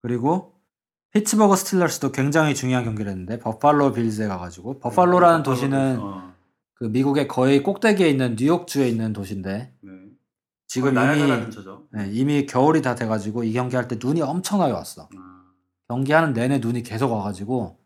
그리고 0.02 0.57
피츠버그 1.18 1.56
스틸러스도 1.56 2.12
굉장히 2.12 2.54
중요한 2.54 2.84
경기를 2.86 3.12
했는데 3.12 3.40
버팔로 3.40 3.92
빌즈에 3.94 4.28
가가지고 4.28 4.80
버팔로라는 4.80 5.42
도시는 5.44 6.00
어, 6.00 6.34
그 6.76 6.84
미국의 6.86 7.28
거의 7.28 7.64
꼭대기에 7.64 8.08
있는 8.08 8.36
뉴욕주에 8.38 8.88
있는 8.88 9.14
도시인데 9.14 9.74
네. 9.82 9.92
지금 10.68 10.94
이미. 10.96 10.98
네, 11.92 12.10
이미 12.12 12.46
겨울이 12.46 12.82
다 12.84 12.94
돼가지고 12.94 13.44
이 13.46 13.54
경기 13.54 13.76
할 13.76 13.88
때 13.88 13.98
눈이 14.00 14.22
엄청나게 14.22 14.74
왔어. 14.74 15.10
아, 15.16 15.44
경기하는 15.88 16.34
내내 16.34 16.60
눈이 16.60 16.84
계속 16.84 17.12
와가지고 17.12 17.80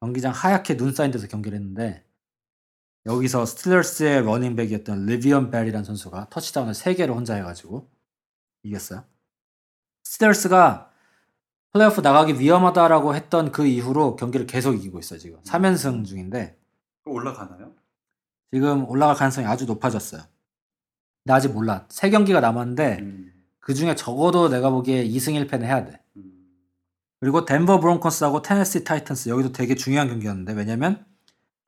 경기장 0.00 0.32
하얗게 0.32 0.76
눈 0.76 0.92
쌓인 0.92 1.12
데서 1.12 1.28
경기를 1.28 1.56
했는데 1.58 2.04
여기서 3.06 3.46
스틸러스의 3.46 4.24
running 4.24 4.53
back이었던 4.53 5.06
르비언 5.06 5.50
벨이라는 5.50 5.84
선수가 5.84 6.28
터치다운을 6.30 6.72
3개를 6.72 7.10
혼자 7.14 7.34
해가지고 7.36 7.88
이겼어요. 8.64 9.04
스틸러스가 10.04 10.90
플레이오프 11.74 12.02
나가기 12.02 12.38
위험하다라고 12.38 13.16
했던 13.16 13.50
그 13.50 13.66
이후로 13.66 14.14
경기를 14.14 14.46
계속 14.46 14.74
이기고 14.74 15.00
있어요 15.00 15.18
지금 15.18 15.40
3연승 15.42 16.04
중인데 16.04 16.56
올라가나요? 17.04 17.72
지금 18.52 18.88
올라갈 18.88 19.16
가능성이 19.16 19.48
아주 19.48 19.66
높아졌어요. 19.66 20.22
근데 21.24 21.34
아직 21.34 21.52
몰라. 21.52 21.86
3경기가 21.88 22.40
남았는데 22.40 22.98
음, 23.00 23.32
그 23.58 23.74
중에 23.74 23.96
적어도 23.96 24.48
내가 24.48 24.70
보기에 24.70 25.04
2승 25.04 25.34
1패는 25.48 25.64
해야 25.64 25.84
돼. 25.84 26.00
음. 26.16 26.46
그리고 27.18 27.44
덴버 27.44 27.80
브론코스하고 27.80 28.42
테네시 28.42 28.84
타이탄스 28.84 29.28
여기도 29.28 29.50
되게 29.50 29.74
중요한 29.74 30.06
경기였는데 30.08 30.52
왜냐면 30.52 31.04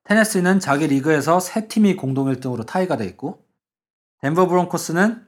테네시는 0.05 0.61
자기 0.61 0.87
리그에서 0.87 1.41
세 1.41 1.67
팀이 1.67 1.97
공동 1.97 2.31
1등으로 2.31 2.65
타이가 2.65 2.95
돼 2.95 3.05
있고 3.07 3.45
덴버 4.21 4.47
브론코스는 4.47 5.27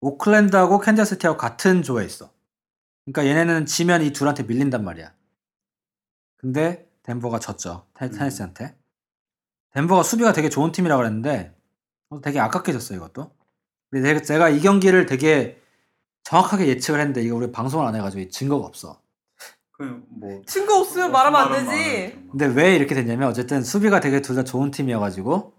오클랜드하고 0.00 0.80
캔자스시티하고 0.80 1.38
같은 1.38 1.84
조에 1.84 2.04
있어. 2.04 2.32
그러니까 3.04 3.26
얘네는 3.26 3.66
지면 3.66 4.02
이 4.02 4.12
둘한테 4.12 4.44
밀린단 4.44 4.84
말이야. 4.84 5.12
근데 6.36 6.88
덴버가 7.02 7.38
졌죠. 7.38 7.86
테- 7.94 8.06
음. 8.06 8.10
테네시한테. 8.12 8.76
덴버가 9.72 10.02
수비가 10.02 10.32
되게 10.32 10.48
좋은 10.48 10.72
팀이라고 10.72 10.98
그랬는데 11.00 11.54
어, 12.10 12.20
되게 12.20 12.40
아깝게 12.40 12.72
졌어 12.72 12.94
이것도. 12.94 13.30
근데 13.90 14.20
제가 14.22 14.48
이 14.48 14.60
경기를 14.60 15.06
되게 15.06 15.60
정확하게 16.24 16.66
예측을 16.68 17.00
했는데 17.00 17.22
이거 17.22 17.36
우리 17.36 17.50
방송을 17.50 17.86
안 17.86 17.94
해가지고 17.94 18.28
증거가 18.30 18.66
없어. 18.66 19.00
뭐 20.08 20.42
친구 20.46 20.74
없으면 20.74 21.10
말하면 21.10 21.40
안 21.40 21.52
되지. 21.52 22.12
안 22.14 22.28
근데 22.30 22.46
왜 22.46 22.76
이렇게 22.76 22.94
됐냐면 22.94 23.28
어쨌든 23.28 23.62
수비가 23.62 24.00
되게 24.00 24.20
둘 24.20 24.36
다 24.36 24.44
좋은 24.44 24.70
팀이어가지고 24.70 25.54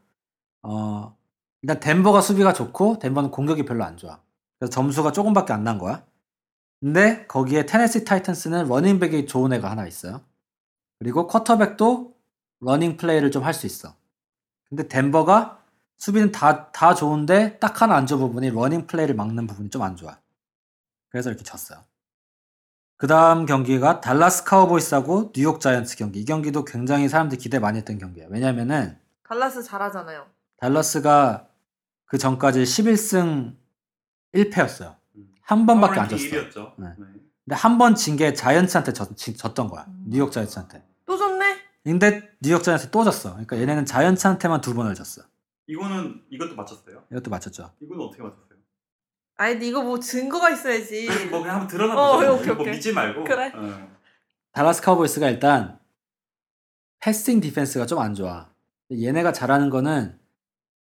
어 0.64 1.18
일단 1.64 1.80
덴버가 1.80 2.22
수비가 2.22 2.54
좋고 2.54 3.00
덴버는 3.00 3.32
공격이 3.32 3.66
별로 3.66 3.84
안 3.84 3.98
좋아. 3.98 4.20
그래서 4.60 4.70
점수가 4.72 5.12
조금밖에 5.12 5.54
안 5.54 5.64
난 5.64 5.78
거야. 5.80 6.06
근데 6.82 7.26
거기에 7.28 7.66
테네시 7.68 8.06
타이탄스는 8.06 8.68
running 8.68 9.03
back이 9.03 9.28
좋은 9.28 9.54
애가 9.54 9.70
하나 9.70 9.88
있어요. 9.88 10.22
그리고 11.00 11.28
쿼터백도 11.28 12.16
running 12.62 12.98
play를 12.98 13.32
좀 13.32 13.44
할 13.44 13.54
수 13.54 13.68
있어. 13.68 13.96
근데 14.70 14.88
덴버가 14.88 15.60
수비는 15.98 16.32
다, 16.32 16.72
다 16.72 16.96
좋은데 16.96 17.60
딱 17.60 17.82
하나 17.82 17.96
안 17.96 18.08
좋은 18.08 18.22
부분이 18.22 18.50
running 18.52 18.88
play를 18.88 19.16
막는 19.16 19.48
부분이 19.48 19.70
좀 19.70 19.84
안 19.84 19.96
좋아. 19.96 20.18
그래서 21.10 21.30
이렇게 21.30 21.44
졌어요. 21.44 21.80
그 22.98 23.08
다음 23.08 23.46
경기가 23.46 24.00
달라스 24.02 24.44
카우보이스하고 24.46 25.32
뉴욕 25.34 25.60
자이언츠 25.62 25.98
경기. 25.98 26.22
이 26.22 26.26
경기도 26.26 26.66
굉장히 26.66 27.10
사람들이 27.10 27.40
기대 27.42 27.60
많이 27.60 27.78
했던 27.80 27.98
경기예요. 28.00 28.30
왜냐면은 28.32 28.98
달라스 29.28 29.64
잘하잖아요. 29.64 30.28
달라스가 30.58 31.48
그 32.06 32.18
전까지 32.18 32.64
11승 32.64 33.56
1패였어요. 34.34 34.96
음. 35.52 35.60
한 35.60 35.66
번밖에 35.66 36.00
안 36.00 36.10
졌어. 36.10 36.24
1위였죠. 36.24 36.74
네. 36.78 36.88
네. 36.98 37.06
근데 37.46 37.56
한 37.56 37.78
번 37.78 37.96
진 37.96 38.18
게 38.18 38.34
자이언츠한테 38.34 38.94
졌, 38.94 39.16
지- 39.18 39.36
졌던 39.36 39.68
거야. 39.68 39.86
음. 39.88 40.06
뉴욕 40.08 40.32
자이언츠한테. 40.32 40.84
또 41.06 41.18
졌네? 41.18 41.58
근데 41.84 42.30
뉴욕 42.42 42.62
자이언츠 42.64 42.92
또 42.92 43.04
졌어. 43.04 43.32
그러니까 43.32 43.58
얘네는 43.58 43.86
자이언츠한테만 43.86 44.62
두 44.62 44.74
번을 44.74 44.94
졌어. 44.96 45.24
이거는 45.68 46.22
이것도 46.30 46.56
맞췄어요. 46.56 47.04
이것도 47.12 47.30
맞췄죠. 47.32 47.72
이거는 47.82 48.04
어떻게 48.06 48.22
맞췄어요? 48.24 48.52
아니 49.38 49.54
근데 49.54 49.68
이거 49.68 49.82
뭐 49.82 50.00
증거가 50.00 50.50
있어야지. 50.52 51.08
그래서 51.08 51.26
뭐 51.32 51.40
그냥 51.42 51.56
한번 51.62 51.68
드러나 51.68 51.96
어, 52.00 52.18
보자. 52.18 52.34
오케이, 52.34 52.48
뭐 52.54 52.62
오케이. 52.62 52.74
믿지 52.74 52.92
말고. 52.94 53.24
그래. 53.24 53.52
어. 53.56 53.92
달라스 54.52 54.82
카우보이스가 54.82 55.30
일단 55.30 55.80
passing 57.00 57.40
defense가 57.42 57.86
좀 57.88 58.00
안 58.00 58.14
좋아. 58.14 58.50
얘네가 58.92 59.32
잘하는 59.34 59.70
거는 59.70 60.20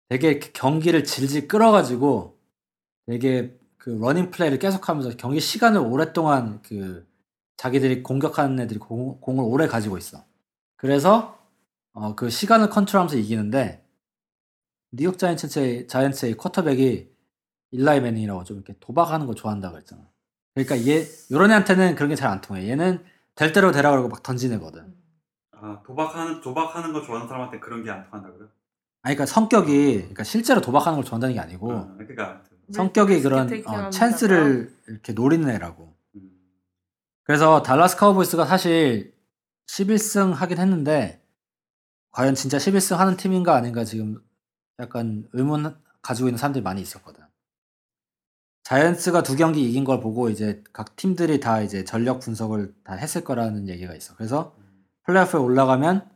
되게 0.09 0.29
이렇게 0.31 0.51
경기를 0.51 1.03
질질 1.05 1.47
끌어가지고 1.47 2.37
되게 3.07 3.57
그 3.81 3.89
running 3.89 4.29
play를 4.29 4.59
계속하면서 4.59 5.17
경기 5.17 5.39
시간을 5.39 5.81
오랫동안 5.81 6.61
그 6.61 7.07
자기들이 7.57 8.03
공격하는 8.03 8.59
애들이 8.59 8.77
공, 8.77 9.19
공을 9.19 9.43
오래 9.43 9.65
가지고 9.65 9.97
있어. 9.97 10.23
그래서 10.75 11.39
어, 11.93 12.13
그 12.13 12.29
시간을 12.29 12.69
컨트롤하면서 12.69 13.17
이기는데 13.17 13.83
뉴욕 14.91 15.17
자이언츠의 15.17 15.87
자이언츠의 15.87 16.35
쿼터백이 16.35 17.09
일라이 17.71 18.01
매닝이라고 18.01 18.43
좀 18.43 18.57
이렇게 18.57 18.75
도박하는 18.79 19.25
걸 19.25 19.33
좋아한다고 19.35 19.77
했잖아. 19.77 20.03
그러니까 20.53 20.87
얘 20.87 21.07
요런 21.31 21.49
애한테는 21.49 21.95
그런 21.95 22.09
게 22.09 22.15
잘 22.15 22.29
안 22.29 22.39
통해. 22.41 22.69
얘는 22.69 23.03
될 23.33 23.51
대로 23.51 23.71
되라 23.71 23.89
그러고 23.89 24.09
막 24.09 24.21
던지는 24.21 24.59
거든. 24.61 24.93
아 25.53 25.81
도박하는 25.83 26.41
도박하는 26.41 26.93
거 26.93 27.01
좋아하는 27.01 27.27
사람한테 27.27 27.59
그런 27.59 27.83
게 27.83 27.89
안 27.89 28.03
통한다고요? 28.03 28.47
아니 29.01 29.15
그러니까 29.15 29.25
성격이 29.25 29.93
그러니까 29.97 30.23
실제로 30.23 30.61
도박하는 30.61 30.97
걸 30.97 31.03
좋아한다는 31.05 31.33
게 31.33 31.39
아니고 31.39 31.71
어, 31.71 31.93
그러니까. 31.97 32.43
성격이 32.73 33.21
그런 33.21 33.49
어. 33.65 33.89
찬스를 33.89 34.75
이렇게 34.87 35.13
노리는 35.13 35.47
애라고. 35.49 35.93
음. 36.15 36.31
그래서 37.23 37.61
달라스 37.61 37.97
카우보이스가 37.97 38.45
사실 38.45 39.13
11승 39.67 40.33
하긴 40.33 40.57
했는데 40.57 41.21
과연 42.11 42.35
진짜 42.35 42.57
11승 42.57 42.97
하는 42.97 43.15
팀인가 43.17 43.55
아닌가 43.55 43.83
지금 43.85 44.21
약간 44.79 45.27
의문 45.33 45.75
가지고 46.01 46.27
있는 46.29 46.37
사람들이 46.37 46.63
많이 46.63 46.81
있었거든. 46.81 47.23
자이언츠가 48.63 49.23
두 49.23 49.35
경기 49.35 49.67
이긴 49.67 49.83
걸 49.83 49.99
보고 49.99 50.29
이제 50.29 50.63
각 50.71 50.95
팀들이 50.95 51.39
다 51.39 51.61
이제 51.61 51.83
전력 51.83 52.19
분석을 52.19 52.73
다 52.83 52.93
했을 52.93 53.23
거라는 53.23 53.67
얘기가 53.67 53.93
있어. 53.95 54.15
그래서 54.15 54.55
플레이오프에 55.03 55.39
올라가면 55.39 56.09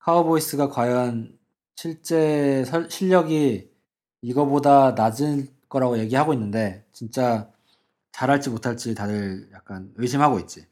카우보이스가 0.00 0.68
과연 0.68 1.38
실제 1.76 2.64
설- 2.64 2.90
실력이 2.90 3.70
이거보다 4.22 4.92
낮을 4.92 5.48
거라고 5.70 5.98
얘기하고 5.98 6.34
있는데 6.34 6.84
진짜 6.92 7.50
잘할지 8.12 8.50
못할지 8.50 8.94
다들 8.94 9.48
약간 9.52 9.94
의심하고 9.96 10.38
있지. 10.40 10.66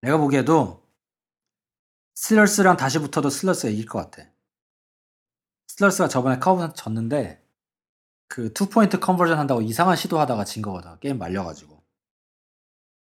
내가 0.00 0.16
보기에도 0.16 0.82
스틸러스랑 2.14 2.76
다시 2.76 2.98
붙어도 2.98 3.30
스틸러스가 3.30 3.70
이길 3.70 3.86
것 3.86 3.98
같아. 3.98 4.28
스틸러스가 5.68 6.08
저번에 6.08 6.38
카우보이스한테 6.38 6.74
졌는데 6.74 7.46
그 8.28 8.52
two-point 8.52 8.98
conversion 8.98 9.38
한다고 9.38 9.62
이상한 9.62 9.96
시도하다가 9.96 10.44
진 10.44 10.62
거거든. 10.62 10.98
게임 11.00 11.18
말려가지고. 11.18 11.76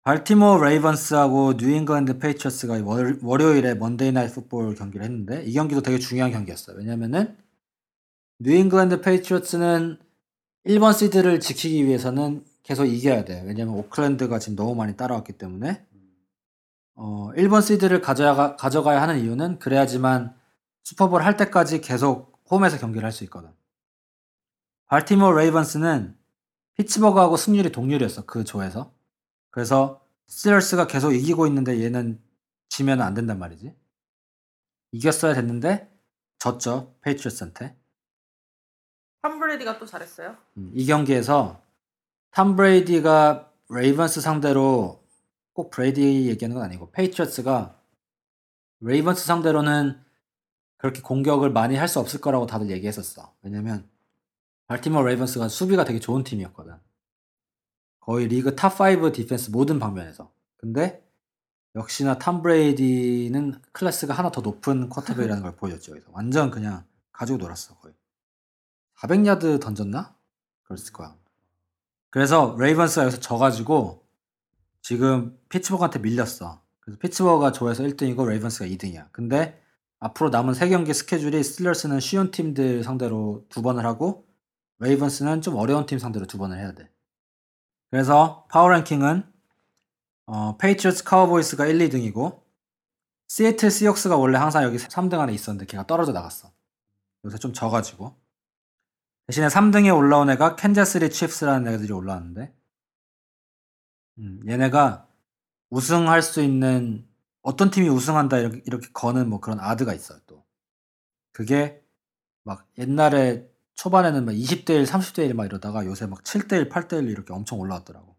볼티모어 0.04 0.60
레이븐스하고 0.63 1.54
뉴잉글랜드 1.54 2.19
페이트리어츠가 2.19 2.84
월, 2.84 3.19
월요일에 3.23 3.73
Monday 3.73 4.12
Night 4.12 4.36
Football 4.36 4.75
경기를 4.75 5.04
했는데 5.04 5.43
이 5.45 5.54
경기도 5.54 5.82
되게 5.82 5.97
중요한 5.97 6.32
경기였어요. 6.32 6.78
왜냐면은 6.78 7.36
뉴잉글랜드 8.39 9.01
페이트리어츠는 9.01 10.05
1번 10.65 10.93
시드를 10.97 11.39
지키기 11.39 11.86
위해서는 11.86 12.43
계속 12.63 12.86
이겨야 12.86 13.23
돼. 13.25 13.43
왜냐면 13.45 13.75
오클랜드가 13.75 14.39
지금 14.39 14.56
너무 14.56 14.73
많이 14.75 14.95
따라왔기 14.97 15.34
때문에 15.34 15.86
어, 16.95 17.32
1번 17.34 17.62
시드를 17.62 18.01
가져가, 18.01 18.56
가져가야 18.56 19.01
하는 19.01 19.19
이유는 19.19 19.60
그래야지만 19.60 20.36
슈퍼볼 20.84 21.23
할 21.23 21.38
때까지 21.38 21.82
계속 21.82 22.41
홈에서 22.49 22.78
경기를 22.78 23.06
할 23.06 23.12
수 23.12 23.23
있거든. 23.25 23.51
볼티모어 24.88 25.32
레이븐스는 25.34 26.15
피츠버그하고 26.75 27.38
승률이 27.38 27.71
동률이었어. 27.71 28.25
그 28.25 28.43
조에서. 28.43 28.93
그래서 29.49 30.06
스틸러스가 30.28 30.88
계속 30.88 31.13
이기고 31.13 31.47
있는데 31.47 31.82
얘는 31.84 32.21
지면 32.69 33.01
안 33.01 33.13
된단 33.13 33.39
말이지. 33.39 33.75
이겼어야 34.91 35.34
됐는데 35.34 35.91
졌죠. 36.39 36.95
페이트리어츠한테. 37.01 37.75
탐 39.25 39.39
브레이디가 39.39 39.79
또 39.79 39.88
잘했어요. 39.88 40.38
음, 40.57 40.71
이 40.75 40.85
경기에서 40.85 41.59
탐 42.29 42.55
브레이디가 42.55 43.51
레이븐스 43.69 44.21
상대로 44.21 45.03
꼭 45.53 45.71
브레이디 45.71 46.27
얘기하는 46.29 46.53
건 46.53 46.63
아니고 46.63 46.91
페이트리어츠가 46.91 47.75
레이븐스 48.82 49.25
상대로는 49.25 49.99
그렇게 50.77 51.01
공격을 51.01 51.49
많이 51.49 51.75
할 51.75 51.88
수 51.88 51.99
없을 51.99 52.21
거라고 52.21 52.45
다들 52.45 52.69
얘기했었어. 52.69 53.33
왜냐면 53.41 53.89
볼티모어 54.67 55.01
레이븐스가 55.01 55.47
수비가 55.47 55.85
되게 55.85 55.99
좋은 55.99 56.23
팀이었거든. 56.23 56.75
거의 58.01 58.27
리그 58.27 58.55
top 58.56 59.12
5 59.12 59.16
defense 59.16 59.49
모든 59.49 59.79
방면에서. 59.79 60.31
근데 60.57 61.03
역시나 61.73 62.19
탐 62.19 62.43
브레이디는 62.43 63.59
클래스가 63.71 64.13
하나 64.13 64.29
더 64.29 64.41
높은 64.41 64.88
쿼터백이라는 64.89 65.41
걸 65.41 65.55
보여줬죠. 65.55 65.95
완전 66.11 66.51
그냥 66.51 66.83
가지고 67.11 67.39
놀았어 67.39 67.73
거의. 67.77 67.95
400야드 69.06 69.62
던졌나? 69.62 70.15
그랬을 70.63 70.94
거야. 70.94 71.15
그래서 72.10 72.56
레이븐스가 72.60 73.04
여기서 73.04 73.20
져가지고 73.20 74.06
지금 74.82 75.38
피츠버그한테 75.50 76.00
밀렸어. 76.00 76.62
그래서 76.80 77.00
피츠버그가 77.00 77.52
조에서 77.52 77.84
1등이고 77.84 78.28
레이븐스가 78.28 78.65
2등이야. 78.65 79.12
근데 79.12 79.62
앞으로 80.00 80.30
남은 80.30 80.54
3경기 80.54 80.94
스케줄이 80.94 81.44
스틸러스는 81.44 82.00
쉬운 82.00 82.32
팀들 82.32 82.84
상대로 82.84 83.46
두 83.50 83.62
번을 83.62 83.86
하고 83.86 84.28
레이븐스는 84.80 85.41
좀 85.41 85.56
어려운 85.56 85.86
팀 85.86 86.00
상대로 86.00 86.26
두 86.26 86.38
번을 86.38 86.58
해야 86.58 86.74
돼. 86.74 86.89
그래서 87.89 88.46
power 88.51 88.75
ranking은 88.75 89.23
어, 90.28 90.58
페이트리어츠 90.58 91.04
카우보이스가 91.04 91.68
1, 91.68 91.78
2등이고 91.89 92.41
시애틀 93.28 93.72
시혹스가 93.71 94.17
원래 94.18 94.38
항상 94.38 94.63
여기 94.63 94.78
3등 94.78 95.20
안에 95.20 95.34
있었는데 95.34 95.65
걔가 95.65 95.88
떨어져 95.88 96.12
나갔어. 96.12 96.52
요새 97.26 97.38
좀 97.38 97.54
져가지고 97.54 98.15
대신에 99.27 99.47
3등에 99.47 99.95
올라온 99.95 100.29
애가 100.29 100.55
캔자스시티 100.56 101.10
치프스라는 101.10 101.73
애들이 101.73 101.91
올라왔는데 101.93 102.53
음, 104.19 104.39
얘네가 104.47 105.07
우승할 105.69 106.21
수 106.21 106.41
있는 106.41 107.07
어떤 107.41 107.69
팀이 107.69 107.89
우승한다 107.89 108.38
이렇게, 108.38 108.61
이렇게 108.65 108.88
거는 108.93 109.29
뭐 109.29 109.39
그런 109.39 109.59
아드가 109.59 109.93
있어요 109.93 110.19
또. 110.27 110.45
그게 111.31 111.83
막 112.43 112.67
옛날에 112.77 113.49
초반에는 113.73 114.25
막 114.25 114.31
20대 114.31 114.69
1, 114.69 114.83
30대 114.85 115.25
1 115.25 115.33
막 115.33 115.45
이러다가 115.45 115.85
요새 115.85 116.05
막 116.05 116.23
7대 116.23 116.53
1, 116.53 116.69
8대 116.69 117.03
1 117.03 117.09
이렇게 117.09 117.33
엄청 117.33 117.59
올라왔더라고. 117.59 118.15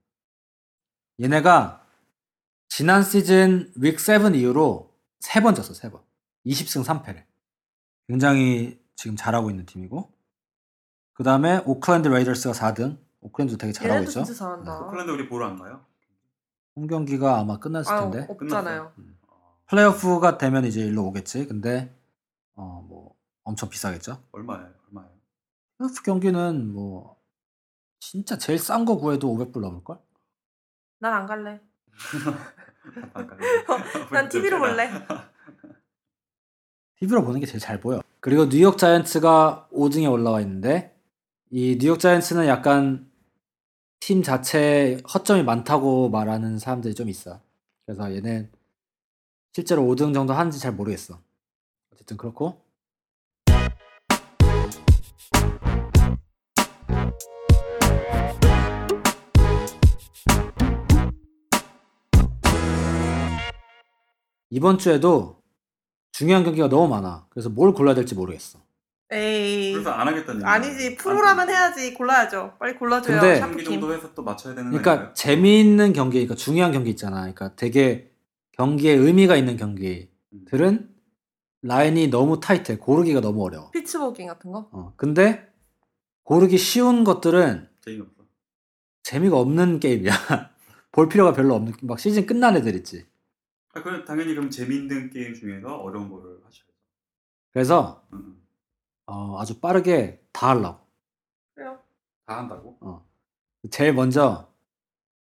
얘네가 1.21 1.87
지난 2.69 3.03
시즌 3.03 3.73
윅7 3.75 4.35
이후로 4.35 4.95
3번 5.21 5.55
졌어 5.57 5.73
3번. 5.73 6.03
20승 6.45 6.85
3패를. 6.85 7.25
굉장히 8.09 8.79
지금 8.97 9.17
잘하고 9.17 9.51
있는 9.51 9.65
팀이고 9.67 10.16
그 11.17 11.23
다음에 11.25 11.63
오클랜드 11.65 12.09
레이더스가 12.09 12.53
4등 12.53 12.99
오클랜드 13.21 13.57
되게 13.57 13.73
잘하고 13.73 13.95
얘네도 13.95 14.11
있죠 14.11 14.25
진짜 14.25 14.39
잘한다. 14.39 14.81
오클랜드 14.81 15.11
우리 15.11 15.29
보러 15.29 15.47
안 15.47 15.59
가요? 15.59 15.81
홈 16.77 16.87
경기가 16.87 17.39
아마 17.39 17.59
끝났을 17.59 17.93
아, 17.93 18.01
텐데 18.03 18.27
없잖아요. 18.29 18.93
어, 19.29 19.57
플레이오프가 19.67 20.37
되면 20.39 20.65
이제 20.67 20.81
일로 20.83 21.05
오겠지. 21.07 21.47
근데 21.47 21.95
어 22.55 22.83
뭐 22.87 23.15
엄청 23.45 23.69
비싸겠죠. 23.71 24.23
얼마예요? 24.33 24.69
얼마예요? 24.89 25.11
플레이오프 25.79 26.03
경기는 26.03 26.73
뭐 26.73 27.17
진짜 27.99 28.37
제일 28.37 28.59
싼 28.59 28.85
거 28.85 28.97
구해도 28.97 29.35
500불 29.35 29.61
넘을 29.61 29.83
걸? 29.85 29.99
난 30.99 31.15
안 31.15 31.27
갈래. 31.27 31.61
안 33.15 33.27
가요? 33.27 33.39
난 34.13 34.29
TV로 34.29 34.59
볼래. 34.59 34.91
TV로 36.97 37.25
보는 37.25 37.41
게 37.41 37.47
제일 37.47 37.59
잘 37.61 37.81
보여. 37.81 38.03
그리고 38.21 38.49
뉴욕 38.49 38.77
자이언츠가 38.79 39.69
5등에 39.73 40.11
올라와 40.11 40.41
있는데 40.43 40.96
이 41.51 41.79
뉴욕 41.79 42.01
자이언츠는 42.01 42.49
약간 42.49 43.09
팀 44.01 44.23
자체에 44.23 45.01
허점이 45.15 45.45
많다고 45.45 46.11
말하는 46.11 46.59
사람들이 46.59 46.95
좀 46.95 47.09
있어. 47.09 47.41
그래서 47.85 48.13
얘는 48.13 48.51
실제로 49.53 49.83
5등 49.83 50.13
정도 50.13 50.33
하는지 50.33 50.59
잘 50.59 50.73
모르겠어. 50.73 51.21
어쨌든 51.93 52.17
그렇고 52.17 52.61
이번 64.51 64.79
주에도 64.79 65.41
중요한 66.11 66.43
경기가 66.43 66.69
너무 66.69 66.89
많아. 66.89 67.29
그래서 67.31 67.49
뭘 67.49 67.73
골라야 67.73 67.95
될지 67.95 68.17
모르겠어. 68.17 68.66
에이. 69.13 69.73
그래서 69.73 69.91
안 69.93 70.09
하겠다는 70.09 70.41
얘기예요. 70.41 70.49
아니지 70.51 70.97
프로라면 70.97 71.49
해야지 71.49 71.95
골라야죠. 71.95 72.55
빨리 72.59 72.77
골라줘요. 72.77 73.21
근데- 73.21 73.41
한 73.41 73.51
3기 73.53 73.61
샴푸킴. 73.61 73.65
정도 73.81 73.95
해서 73.95 74.13
또 74.15 74.23
맞춰야 74.25 74.55
되는 74.55 74.71
그러니까 74.71 74.95
거니까요? 74.97 75.15
재미있는 75.15 75.93
경기, 75.93 76.19
그러니까 76.19 76.35
중요한 76.35 76.73
경기 76.73 76.91
있잖아. 76.91 77.21
그러니까 77.21 77.55
되게 77.55 78.11
경기에 78.53 78.93
의미가 78.95 79.37
있는 79.37 79.57
경기들은 79.57 80.95
라인이 81.63 82.09
너무 82.09 82.41
타이트해. 82.41 82.79
고르기가 82.79 83.21
너무 83.21 83.45
어려워. 83.45 83.71
피츠버깅 83.71 84.27
같은 84.27 84.51
거? 84.53 84.69
어, 84.73 84.93
근데 84.97 85.49
고르기 86.25 86.59
쉬운 86.59 87.05
것들은 87.05 87.69
재미없어. 87.85 88.13
재미가 89.05 89.37
없는 89.39 89.79
게임이야. 89.79 90.11
볼 90.91 91.09
필요가 91.09 91.33
별로 91.33 91.55
없는 91.55 91.75
막 91.83 91.99
시즌 92.01 92.27
끝난 92.27 92.57
애들 92.57 92.75
있지. 92.77 93.05
아, 93.75 93.83
그럼 93.83 94.05
당연히 94.05 94.35
그럼 94.35 94.51
재밌는 94.51 95.11
게임 95.11 95.35
중에서 95.35 95.77
어려운 95.77 96.09
거를 96.11 96.39
하셔야죠. 96.45 96.65
그래서 97.53 98.03
음, 98.13 98.41
어, 99.07 99.39
아주 99.41 99.61
빠르게 99.61 100.21
다 100.33 100.51
하려고. 100.51 100.81
그래요. 101.55 101.79
다 102.27 102.39
한다고? 102.39 103.03
제일 103.71 103.95
먼저 103.95 104.49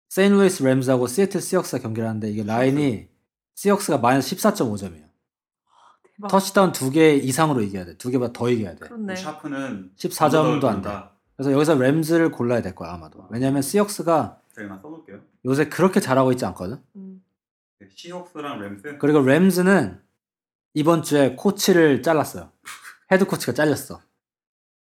세인루이스 0.08 0.62
램즈하고 0.62 1.06
시애틀 1.06 1.40
시옥스가 1.40 1.82
경기를 1.82 2.08
하는데 2.08 2.28
이게 2.30 2.42
라인이 2.44 3.08
시옥스가 3.54 3.98
마이너스 3.98 4.34
14.5점이에요. 4.36 5.08
대박. 6.16 6.28
터치다운 6.28 6.72
두 6.72 6.90
개 6.90 7.14
이상으로 7.14 7.62
이겨야 7.62 7.84
돼. 7.86 7.96
두 7.96 8.10
개보다 8.10 8.32
더 8.32 8.48
이겨야 8.48 8.74
돼. 8.74 8.80
그렇네. 8.86 9.16
샤프는 9.16 9.92
14점도 9.96 10.64
안 10.66 10.82
돼. 10.82 10.88
다 10.88 11.12
그래서 11.36 11.52
여기서 11.52 11.74
램즈를 11.76 12.30
골라야 12.30 12.62
될 12.62 12.74
거야 12.74 12.92
아마도. 12.92 13.26
왜냐면 13.30 13.62
제가 13.62 14.40
하나 14.68 14.78
써놓을게요. 14.82 15.20
요새 15.46 15.68
그렇게 15.68 15.98
잘하고 16.00 16.30
있지 16.32 16.44
않거든. 16.46 16.78
음. 16.96 17.24
네, 17.80 17.88
시혹스랑 17.90 18.60
램스. 18.60 18.98
그리고 18.98 19.20
램즈는 19.22 20.00
이번 20.74 21.02
주에 21.02 21.34
코치를 21.36 22.02
잘랐어요. 22.02 22.50
헤드 23.12 23.26
코치가 23.26 23.52
잘렸어. 23.52 24.00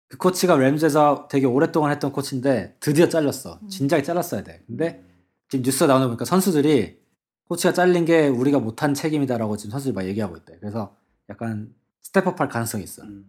그 0.09 0.17
코치가 0.17 0.57
램즈에서 0.57 1.27
되게 1.29 1.45
오랫동안 1.45 1.91
했던 1.91 2.11
코치인데 2.11 2.77
드디어 2.79 3.07
잘렸어. 3.07 3.59
음. 3.61 3.69
진작에 3.69 4.03
잘랐어야 4.03 4.43
돼. 4.43 4.63
근데 4.67 5.03
지금 5.49 5.63
뉴스 5.63 5.83
나오는 5.85 6.05
거 6.05 6.09
보니까 6.09 6.25
선수들이 6.25 6.99
코치가 7.45 7.73
잘린 7.73 8.03
게 8.05 8.27
우리가 8.27 8.59
못한 8.59 8.93
책임이다라고 8.93 9.55
지금 9.55 9.71
선수들이 9.71 9.93
막 9.93 10.05
얘기하고 10.05 10.35
있대. 10.37 10.57
그래서 10.59 10.95
약간 11.29 11.73
스텝업할 12.01 12.49
가능성이 12.49 12.83
있어. 12.83 13.03
음. 13.03 13.25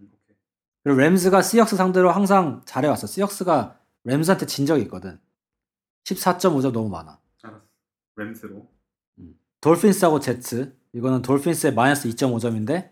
그리고 0.83 1.01
램스가 1.01 1.43
시역스 1.43 1.77
상대로 1.77 2.11
항상 2.11 2.63
잘해왔어. 2.65 3.07
시역스가 3.07 3.79
램스한테 4.05 4.47
진 4.47 4.67
적이 4.67 4.83
있거든. 4.83 5.21
14.5점 6.05 6.73
너무 6.73 6.89
많아. 6.89 7.21
알았어. 7.43 7.63
램스로. 8.17 8.69
돌핀스하고 9.61 10.21
제츠. 10.21 10.77
이거는 10.93 11.23
돌핀스의 11.23 11.75
마이너스 11.75 12.09
2.5점인데 12.09 12.91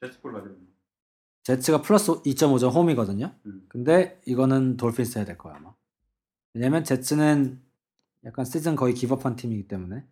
제스콜 0.00 0.32
가지고. 0.32 0.67
제츠가 1.48 1.80
플러스 1.80 2.12
2.5점 2.24 2.74
홈이거든요. 2.74 3.32
음. 3.46 3.62
근데 3.70 4.20
이거는 4.26 4.76
돌핀스 4.76 5.16
해야 5.16 5.24
될 5.24 5.38
거야 5.38 5.54
아마. 5.56 5.72
왜냐면 6.52 6.84
제츠는 6.84 7.58
약간 8.26 8.44
시즌 8.44 8.76
거의 8.76 8.92
기법한 8.92 9.34
팀이기 9.36 9.66
때문에 9.66 10.04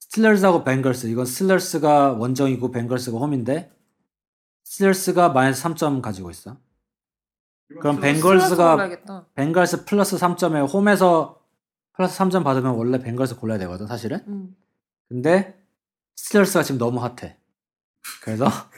스틸러스하고 0.00 0.64
벵걸스 0.64 1.08
이건 1.08 1.26
스틸러스가 1.26 2.12
원정이고 2.12 2.70
벵걸스가 2.70 3.18
홈인데 3.18 3.70
스틸러스가 4.64 5.28
마이너스 5.34 5.64
3점 5.64 6.00
가지고 6.00 6.30
있어. 6.30 6.56
그럼 7.80 8.00
벵걸- 8.00 8.38
벵걸스가-. 8.38 9.26
벵걸스 9.34 9.84
플러스 9.84 10.16
3점에 10.16 10.72
홈에서 10.72 11.42
플러스 11.92 12.16
3점 12.18 12.42
받으면 12.42 12.74
원래 12.74 12.98
벵걸스 12.98 13.36
골라야 13.36 13.58
되거든 13.58 13.86
사실은. 13.86 14.24
음. 14.28 14.56
근데 15.10 15.62
스틸러스가 16.16 16.62
지금 16.62 16.78
너무 16.78 17.00
핫해. 17.02 17.36
그래서 18.22 18.46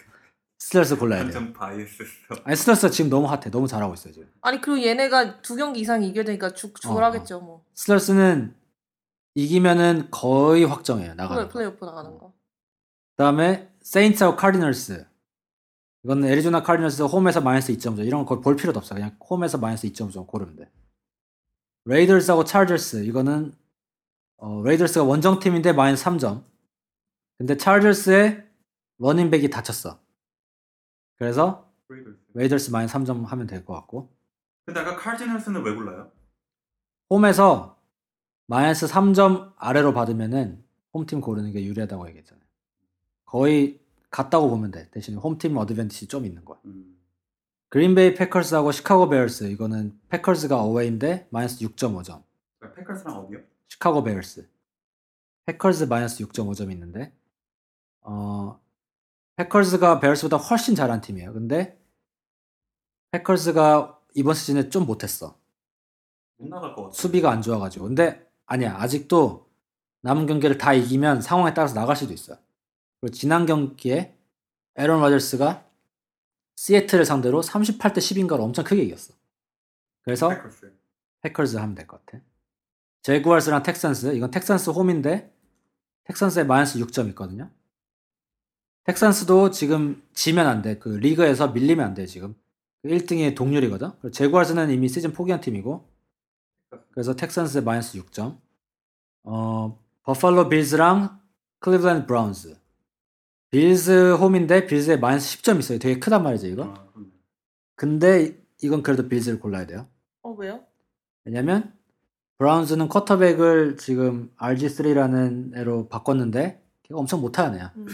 스틸러스 0.59 0.97
골라야 0.97 1.21
돼. 1.21 1.25
완전 1.25 1.53
biased야. 1.53 2.05
아니 2.45 2.57
스틸러스가 2.57 2.91
지금 2.91 3.11
너무 3.11 3.27
핫해. 3.29 3.51
너무 3.51 3.67
잘하고 3.67 3.95
있어요 3.95 4.13
지금. 4.13 4.31
아니 4.41 4.61
그리고 4.61 4.83
얘네가 4.87 5.43
두 5.43 5.57
경기 5.57 5.81
이상 5.81 6.03
이겨야 6.03 6.25
되니까 6.25 6.55
죽 6.55 6.71
어, 6.77 6.81
죽으라 6.81 7.07
하겠죠 7.07 7.41
뭐. 7.41 7.65
스틸러스는 7.75 8.55
이기면은 9.35 10.09
거의 10.11 10.65
확정이에요 10.65 11.15
나가는 11.15 11.37
플레이, 11.37 11.47
거. 11.49 11.53
플레이오프 11.53 11.85
나가는 11.85 12.19
거. 12.19 12.33
그다음에 13.17 13.69
세인츠하고 13.83 14.37
카디널스. 14.37 15.07
이거는 16.05 16.29
애리조나 16.29 16.63
카디널스 16.63 17.03
홈에서 17.03 17.41
마이너스 17.41 17.73
2.5점. 17.77 18.07
이런 18.07 18.25
거 18.25 18.35
거의 18.35 18.43
볼 18.43 18.57
필요도 18.57 18.79
없어. 18.79 18.95
그냥 18.95 19.17
홈에서 19.29 19.59
마이너스 19.59 19.87
2.5점 19.89 20.27
고르면 20.27 20.57
돼. 20.57 20.71
레이더스하고 21.87 22.45
차저스. 22.45 23.05
이거는 23.05 23.53
어, 24.37 24.63
레이더스가 24.63 25.05
원정팀인데 25.05 25.73
마이너스 25.73 26.05
3점. 26.05 26.43
근데 27.39 27.57
차저스의 27.57 28.45
러닝백이 28.99 29.51
다쳤어. 29.51 29.99
그래서 31.17 31.71
레이더스. 31.89 32.19
레이더스 32.35 32.71
마이너스 32.71 32.95
3점 32.95 33.25
하면 33.25 33.47
될 33.47 33.65
것 33.65 33.75
같고 33.75 34.13
근데 34.67 34.81
아까 34.81 34.97
카디널스는 34.97 35.63
왜 35.63 35.75
골라요? 35.75 36.11
홈에서 37.11 37.79
마이너스 38.47 38.87
3점 38.87 39.53
아래로 39.57 39.93
받으면은 39.93 40.65
홈팀 40.95 41.21
고르는 41.21 41.53
게 41.53 41.65
유리하다고 41.65 42.09
얘기했잖아요. 42.09 42.45
거의 43.27 43.81
같다고 44.11 44.49
보면 44.49 44.71
돼. 44.71 44.89
대신 44.91 45.17
홈팀 45.17 45.57
어드밴티지 45.57 46.07
좀 46.09 46.25
있는 46.25 46.45
거야. 46.45 46.59
음. 46.67 46.99
그린베이 47.71 48.15
패커스하고 48.15 48.71
시카고 48.71 49.09
베어스 49.09 49.45
이거는 49.45 49.99
패커스가 50.09 50.63
어웨이인데 50.63 51.29
마이너스 51.31 51.59
6.5점. 51.65 52.23
그러니까 52.59 52.81
패커스랑 52.81 53.17
어디요? 53.19 53.41
시카고 53.69 54.05
베어스. 54.05 54.49
패커스 55.47 55.85
마이너스 55.85 56.25
6.5점 56.25 56.71
있는데 56.73 57.13
어 58.03 58.61
패커스가 59.37 60.01
베어스보다 60.01 60.37
훨씬 60.37 60.75
잘한 60.75 61.01
팀이에요. 61.01 61.33
근데 61.33 61.79
패커스가 63.11 64.01
이번 64.15 64.35
시즌에 64.35 64.69
좀 64.71 64.87
못했어. 64.87 65.39
못 66.39 66.49
나갈 66.49 66.75
것 66.75 66.85
같아. 66.85 66.95
수비가 66.95 67.31
안 67.31 67.43
좋아가지고. 67.43 67.87
근데 67.87 68.29
아니야 68.47 68.77
아직도 68.79 69.49
남은 70.03 70.27
경기를 70.27 70.59
다 70.59 70.73
이기면 70.73 71.21
상황에 71.23 71.55
따라서 71.55 71.75
나갈 71.75 71.97
수도 71.97 72.13
있어. 72.13 72.37
그리고 73.01 73.15
지난 73.15 73.47
경기에 73.47 74.17
에런 74.77 75.01
로저스가 75.01 75.65
시애틀을 76.57 77.05
상대로 77.05 77.41
38대 77.43 77.99
10인가로 77.99 78.41
엄청 78.41 78.65
크게 78.65 78.83
이겼어. 78.83 79.15
그래서 80.03 80.29
패커스. 80.29 80.73
패커즈 81.23 81.57
하면 81.57 81.75
될 81.75 81.87
것 81.87 82.05
같아. 82.05 82.23
재규어스랑 83.03 83.63
텍산스 83.63 84.15
이건 84.15 84.31
텍산스 84.31 84.71
홈인데 84.71 85.33
텍산스에 86.05 86.45
마이너스 86.45 86.79
6점 86.79 87.09
있거든요. 87.11 87.51
텍산스도 88.85 89.51
지금 89.51 90.03
지면 90.13 90.47
안 90.47 90.63
돼. 90.63 90.79
그 90.79 90.89
리그에서 90.89 91.49
밀리면 91.49 91.85
안 91.87 91.95
돼 91.95 92.07
지금. 92.07 92.35
1등이 92.85 93.35
동률이거든. 93.35 93.91
그리고 94.01 94.11
재규어스는 94.11 94.71
이미 94.71 94.89
시즌 94.89 95.13
포기한 95.13 95.41
팀이고 95.41 95.89
그래서 96.91 97.17
텍산스에 97.17 97.63
마이너스 97.63 97.99
6점. 97.99 98.39
어 99.25 99.79
버팔로 100.03 100.49
빌즈랑 100.51 101.19
클리블랜드 101.61 102.07
브라운스. 102.07 102.57
빌즈 103.51 104.15
홈인데 104.15 104.67
빌즈에 104.67 104.97
마이너스 104.99 105.39
10점 105.39 105.59
있어요. 105.61 105.79
되게 105.79 105.99
크단 105.99 106.23
말이죠 106.23 106.47
이거. 106.49 106.65
아. 106.65 106.87
근데 107.77 108.39
이건 108.63 108.83
그래도 108.83 109.09
빌즈를 109.09 109.41
골라야 109.41 109.67
돼요. 109.67 109.87
어 110.23 110.31
왜요? 110.33 110.61
왜냐면 111.25 111.73
브라운스는 112.37 112.89
쿼터백을 112.89 113.79
지금 113.79 114.31
RG3라는 114.37 115.57
애로 115.57 115.89
바꿨는데 115.89 116.63
걔가 116.83 117.01
엄청 117.01 117.23
못하는 117.23 117.59
애야. 117.59 117.73
음. 117.77 117.87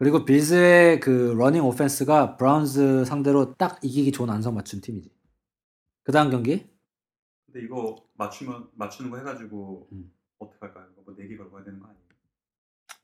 그리고 0.00 0.24
빌즈의 0.24 0.98
그 1.00 1.34
running 1.36 1.62
offense가 1.62 2.38
브라운스 2.38 3.04
상대로 3.04 3.54
딱 3.56 3.78
이기기 3.84 4.12
좋은 4.12 4.30
안성맞춤 4.30 4.80
팀이지. 4.80 5.12
그 6.04 6.10
다음 6.10 6.30
경기 6.30 6.66
근데 7.44 7.60
이거 7.66 8.02
맞추면 8.14 8.70
맞추는 8.76 9.10
거 9.10 9.18
해가지고 9.18 9.88
음. 9.92 10.10
어떻게 10.38 10.56
할까요? 10.62 10.86
이거 10.94 11.02
뭐 11.04 11.14
내기 11.18 11.36
걸고 11.36 11.58
해야 11.58 11.64
되는 11.66 11.78
거 11.80 11.86
아니에요? 11.86 12.02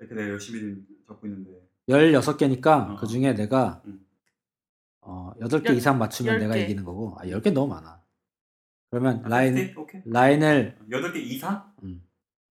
이렇게 0.00 0.14
내가 0.14 0.28
열심히 0.30 0.86
적고 1.06 1.26
있는데 1.26 1.68
16개니까 1.86 2.92
어. 2.92 2.96
그 2.98 3.06
중에 3.06 3.34
내가 3.34 3.82
음. 3.84 4.06
어, 5.02 5.32
8개 5.38 5.68
열- 5.68 5.76
이상 5.76 5.98
맞추면 5.98 6.32
열 6.36 6.40
내가 6.40 6.54
개. 6.54 6.62
이기는 6.64 6.82
거고 6.82 7.14
아 7.18 7.26
10개 7.26 7.50
너무 7.52 7.74
많아. 7.74 8.02
그러면 8.90 9.22
아, 9.22 9.28
라인 9.28 9.52
오케이? 9.52 9.74
오케이. 9.76 10.02
라인을 10.06 10.78
여덟 10.90 11.12
개 11.12 11.18
이상? 11.20 11.74
음, 11.82 12.02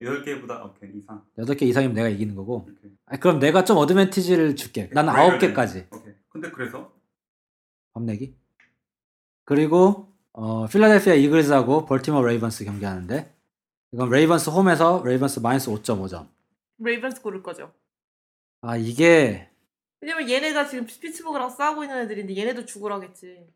여덟 0.02 0.22
개보다 0.22 0.62
오케이 0.64 0.90
이상. 0.94 1.24
8개 1.38 1.62
이상이면 1.62 1.94
내가 1.94 2.08
이기는 2.08 2.34
거고 2.34 2.66
오케이. 2.70 2.92
아, 3.06 3.16
그럼 3.16 3.38
내가 3.38 3.64
좀 3.64 3.78
어드밴티지를 3.78 4.56
줄게. 4.56 4.90
나는 4.92 5.12
그래, 5.38 5.52
9개까지. 5.54 5.86
오케이. 5.94 6.12
근데 6.28 6.50
그래서 6.50 6.92
밥 7.94 8.02
내기. 8.02 8.36
그리고 9.44 10.12
어, 10.32 10.66
필라델피아 10.66 11.14
이글스하고 11.14 11.86
볼티모어 11.86 12.22
레이븐스 12.22 12.64
경기하는데 12.64 13.34
이건 13.92 14.10
레이븐스 14.10 14.50
홈에서 14.50 15.02
레이븐스 15.04 15.40
마이너스 15.40 15.70
5.5점. 15.70 16.28
레이븐스 16.78 17.22
고를 17.22 17.42
거죠. 17.42 17.72
아 18.60 18.76
이게 18.76 19.48
왜냐면 20.02 20.28
얘네가 20.28 20.66
지금 20.68 20.84
피츠버그랑 20.84 21.48
싸우고 21.48 21.84
있는 21.84 22.00
애들인데 22.02 22.36
얘네도 22.36 22.66
죽으라겠지. 22.66 23.46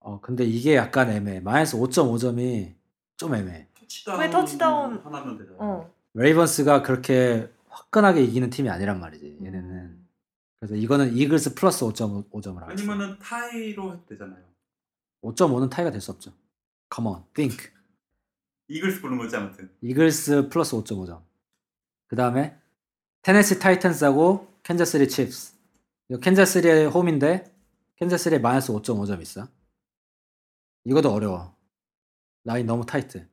어 0.00 0.20
근데 0.20 0.44
이게 0.44 0.74
약간 0.76 1.08
애매해. 1.10 1.40
마이너스 1.40 1.78
5.5점이 1.78 2.74
좀 3.16 3.34
애매해. 3.34 3.66
터치다운 4.04 4.20
왜 4.20 4.30
터치다운- 4.30 5.02
하나면 5.04 5.38
되잖아. 5.38 5.56
어. 5.60 5.94
레이븐스가 6.14 6.82
그렇게 6.82 7.50
화끈하게 7.68 8.22
이기는 8.22 8.50
팀이 8.50 8.68
아니란 8.70 9.00
말이지. 9.00 9.38
얘네는. 9.42 9.70
음. 9.70 10.08
그래서 10.60 10.74
이거는 10.76 11.14
이글스 11.16 11.54
플러스 11.54 11.84
5.5점을 11.84 12.56
하겠어. 12.58 12.70
아니면은 12.70 13.18
타이로 13.18 13.92
해도 13.92 14.06
되잖아요. 14.06 14.42
5.5는 15.22 15.70
타이가 15.70 15.90
될 15.90 16.00
수 16.00 16.10
없죠. 16.10 16.32
Come 16.94 17.10
on, 17.10 17.22
think. 17.34 17.70
이글스 18.68 19.00
부른 19.00 19.18
거지 19.18 19.36
아무튼. 19.36 19.70
이글스 19.82 20.48
플러스 20.48 20.74
5.5점. 20.76 21.22
그 22.06 22.16
다음에 22.16 22.56
테네시 23.22 23.58
타이탄스하고 23.58 24.54
캔자스리 24.62 25.08
칩스. 25.08 25.54
이거 26.08 26.20
캔자스리의 26.20 26.86
홈인데 26.88 27.52
캔자스리에 27.96 28.38
마이너스 28.38 28.72
5.5점 28.72 29.20
있어. 29.22 29.48
이것도 30.84 31.10
어려워. 31.12 31.54
라인 32.44 32.66
너무 32.66 32.84
타이트. 32.86 33.26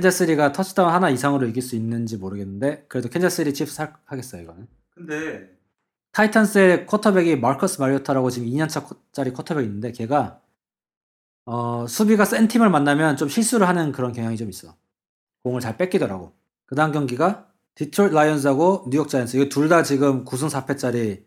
캔자스리가 0.00 0.52
터치다운 0.52 0.92
하나 0.92 1.08
이상으로 1.10 1.46
이길 1.46 1.62
수 1.62 1.74
있는지 1.76 2.16
모르겠는데 2.18 2.84
그래도 2.88 3.08
캔자스리 3.08 3.54
칩스 3.54 3.80
할- 3.80 3.94
하겠어요 4.04 4.42
이거는. 4.42 4.66
근데 4.94 5.50
타이탄스의 6.12 6.86
쿼터백이 6.86 7.36
마커스 7.36 7.80
마리오타라고 7.80 8.30
지금 8.30 8.48
2년차짜리 8.48 9.32
쿼터백이 9.34 9.66
있는데 9.66 9.92
걔가 9.92 10.40
어, 11.46 11.86
수비가 11.86 12.24
센 12.24 12.48
팀을 12.48 12.70
만나면 12.70 13.16
좀 13.16 13.28
실수를 13.28 13.68
하는 13.68 13.92
그런 13.92 14.12
경향이 14.12 14.36
좀 14.36 14.48
있어. 14.50 14.74
공을 15.44 15.60
잘 15.60 15.76
뺏기더라고. 15.76 16.32
그 16.66 16.74
다음 16.74 16.90
경기가 16.92 17.48
디트로이트 17.76 18.14
라이언즈하고 18.14 18.86
뉴욕 18.90 19.08
자이언츠. 19.08 19.36
이거 19.36 19.48
둘 19.48 19.68
다 19.68 19.82
지금 19.82 20.24
9승 20.24 20.50
4패짜리 20.50 21.22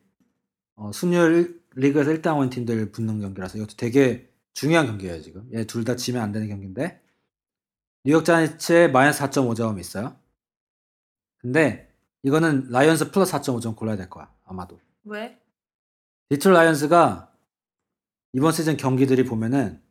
어, 0.75 0.91
순위를 0.91 1.59
리그에서 1.75 2.11
1등 2.11 2.25
하고 2.27 2.49
팀들 2.49 2.91
붙는 2.91 3.19
경기라서 3.21 3.57
이것도 3.57 3.75
되게 3.77 4.29
중요한 4.53 4.87
경기예요 4.87 5.21
지금. 5.21 5.47
얘 5.53 5.63
둘 5.65 5.85
다 5.85 5.95
지면 5.95 6.21
안 6.21 6.31
되는 6.33 6.47
경기인데 6.49 7.01
뉴욕 8.03 8.23
자이언츠에 8.23 8.87
마이너스 8.87 9.21
4.5점 9.23 9.79
있어요. 9.79 10.15
근데 11.37 11.93
이거는 12.23 12.69
라이언즈 12.69 13.11
플러스 13.11 13.33
4.5점 13.33 13.75
골라야 13.75 13.97
될 13.97 14.09
거야 14.09 14.31
아마도. 14.45 14.79
왜? 15.03 15.37
디트로이트 16.29 16.53
라이언스가 16.53 17.33
이번 18.33 18.51
시즌 18.51 18.77
경기들이 18.77 19.25
보면은 19.25 19.81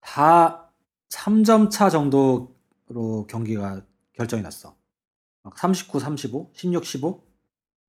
다 0.00 0.70
3점 1.08 1.70
차 1.70 1.88
정도로 1.90 3.26
경기가 3.28 3.82
결정이 4.12 4.42
났어. 4.42 4.76
막 5.42 5.56
39, 5.58 6.00
35, 6.00 6.50
16, 6.52 6.84
15, 6.84 7.24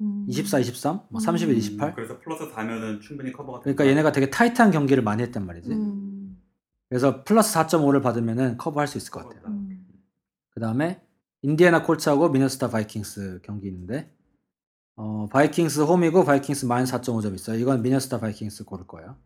음. 0.01 0.25
24, 0.29 0.59
23, 0.59 1.01
막 1.09 1.21
31, 1.21 1.55
음. 1.55 1.57
28. 1.57 1.95
그래서 1.95 2.19
플러스 2.19 2.49
4면은 2.51 3.01
충분히 3.01 3.31
커버가 3.31 3.59
그러니까. 3.61 3.87
얘네가 3.87 4.11
되게 4.11 4.29
타이트한 4.29 4.71
경기를 4.71 5.03
많이 5.03 5.23
했단 5.23 5.45
말이지. 5.45 5.71
음. 5.71 6.06
그래서 6.89 7.23
플러스 7.23 7.53
4.5를 7.53 8.01
받으면은 8.01 8.57
커버할 8.57 8.87
수 8.87 8.97
있을 8.97 9.11
것 9.11 9.23
같아요. 9.27 9.43
음. 9.47 9.85
그 10.49 10.59
다음에 10.59 11.01
인디애나 11.41 11.83
콜츠하고 11.83 12.29
미네소타 12.29 12.69
바이킹스 12.69 13.41
경기 13.43 13.67
있는데 13.67 14.11
어, 14.95 15.27
바이킹스 15.31 15.81
홈이고 15.81 16.23
바이킹스 16.23 16.65
마이너스 16.65 16.93
4.5점 16.93 17.35
있어요. 17.35 17.57
이건 17.59 17.81
미네소타 17.81 18.19
바이킹스 18.19 18.65
고를 18.65 18.87
거예요. 18.87 19.17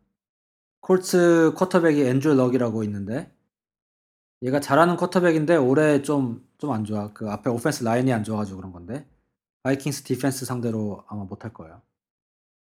콜츠 0.81 1.53
쿼터백이 1.55 2.03
앤드류 2.03 2.35
럭이라고 2.35 2.83
있는데 2.83 3.31
얘가 4.41 4.59
잘하는 4.59 4.97
쿼터백인데 4.97 5.55
올해 5.55 6.01
좀 6.01 6.51
좀 6.61 6.71
안 6.71 6.85
좋아. 6.85 7.11
그 7.11 7.27
앞에 7.31 7.49
offense 7.49 7.83
line이 7.83 8.13
안 8.13 8.23
좋아가지고 8.23 8.57
그런 8.57 8.71
건데 8.71 9.09
바이킹스 9.63 10.03
디펜스 10.03 10.45
상대로 10.45 11.03
아마 11.07 11.23
못할 11.23 11.51
거예요. 11.51 11.81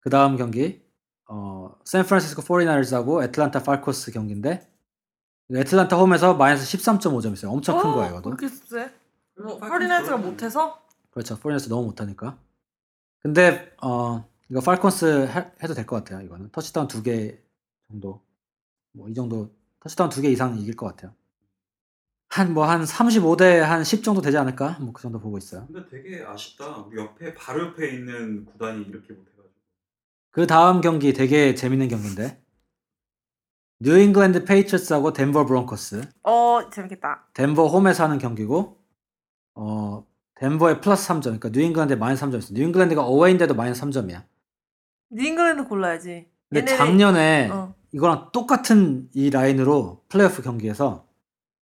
그 0.02 0.12
다음 0.12 0.38
경기 0.38 0.84
어, 1.28 1.76
샌프란시스코 1.86 2.44
49ers하고 2.44 3.24
애틀란타 3.24 3.64
팔콘스 3.64 4.12
경기인데 4.12 4.72
애틀란타 5.54 5.98
홈에서 5.98 6.36
마이너스 6.36 6.66
13.5점 6.78 7.34
있어요. 7.34 7.52
엄청 7.52 7.82
큰 7.82 7.90
어, 7.90 7.96
거예요, 7.96 8.12
이것도. 8.12 8.30
그렇게 8.36 8.48
세? 8.48 8.92
뭐, 9.42 9.58
포티나이너스가. 9.58 10.18
못해서? 10.18 10.80
그렇죠. 11.12 11.38
49ers 11.40 11.70
너무 11.70 11.88
못하니까. 11.88 12.38
근데 13.22 13.74
어, 13.82 14.26
이거 14.50 14.62
팔콘스 14.62 15.28
해, 15.28 15.52
해도 15.64 15.74
될 15.74 15.86
것 15.86 15.96
같아요. 15.98 16.22
이거는 16.26 16.50
터치다운 16.52 16.88
두 16.88 17.02
개 17.04 17.40
정도, 17.90 18.22
뭐 18.94 19.10
이 19.10 19.14
정도 19.14 19.52
터치다운 19.80 20.10
두 20.10 20.22
개 20.22 20.30
이상 20.30 20.58
이길 20.58 20.76
것 20.76 20.86
같아요. 20.88 21.14
한 22.30 22.54
뭐 22.54 22.64
한 22.66 22.84
35대 22.84 23.58
한 23.60 23.84
10 23.84 24.04
정도 24.04 24.22
되지 24.22 24.38
않을까? 24.38 24.78
뭐 24.82 24.94
그 24.94 25.02
정도 25.02 25.20
보고 25.20 25.38
있어요. 25.40 25.66
근데 25.68 25.88
되게 25.90 26.24
아쉽다. 26.24 26.78
우리 26.78 26.98
옆에 27.00 27.34
바로 27.34 27.68
옆에 27.68 27.90
있는 27.96 28.46
구단이 28.46 28.82
이렇게 28.84 29.14
못해가지고. 29.14 29.50
그 30.32 30.46
다음 30.48 30.80
경기 30.82 31.12
되게 31.14 31.56
재밌는 31.56 31.88
경기인데 31.88 32.40
뉴잉글랜드 33.82 34.44
페이트리어츠하고 34.44 35.14
덴버 35.14 35.46
브론코스. 35.46 36.02
어, 36.24 36.70
재밌겠다. 36.70 37.28
덴버 37.34 37.68
홈에서 37.68 38.04
하는 38.04 38.18
경기고 38.18 38.78
어 39.56 40.06
덴버에 40.36 40.82
플러스 40.82 41.08
3점. 41.08 41.24
그러니까 41.24 41.50
뉴잉글랜드에 41.50 41.96
마이너스 41.96 42.26
3점 42.26 42.40
있어. 42.40 42.54
뉴잉글랜드가 42.54 43.06
어웨이인데도 43.06 43.56
마이너스 43.56 43.82
3점이야. 43.82 44.24
뉴잉글랜드 45.12 45.68
골라야지. 45.68 46.28
근데 46.50 46.66
얘네는- 46.74 46.78
작년에 46.78 47.50
어. 47.52 47.74
이거랑 47.92 48.30
똑같은 48.34 49.10
이 49.14 49.30
라인으로 49.30 50.04
플레이오프 50.10 50.42
경기에서 50.42 51.08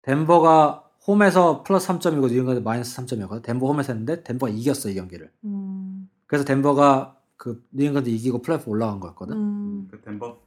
덴버가 0.02 0.84
홈에서 1.06 1.62
플러스 1.62 1.88
3점이고 1.88 2.28
뉴잉글랜드 2.30 2.62
마이너스 2.62 2.96
3점이었거든. 2.96 3.42
덴버 3.42 3.66
홈에서 3.66 3.92
했는데 3.92 4.22
덴버가 4.22 4.50
이겼어 4.50 4.88
이 4.88 4.94
경기를. 4.94 5.30
음, 5.44 6.08
그래서 6.26 6.44
덴버가 6.46 7.18
그 7.36 7.62
뉴잉글랜드 7.72 8.08
이기고 8.08 8.40
플레이오프 8.42 8.70
올라간 8.70 8.98
거였거든. 9.00 9.36
음. 9.36 9.88
그 9.90 10.00
덴버. 10.00 10.38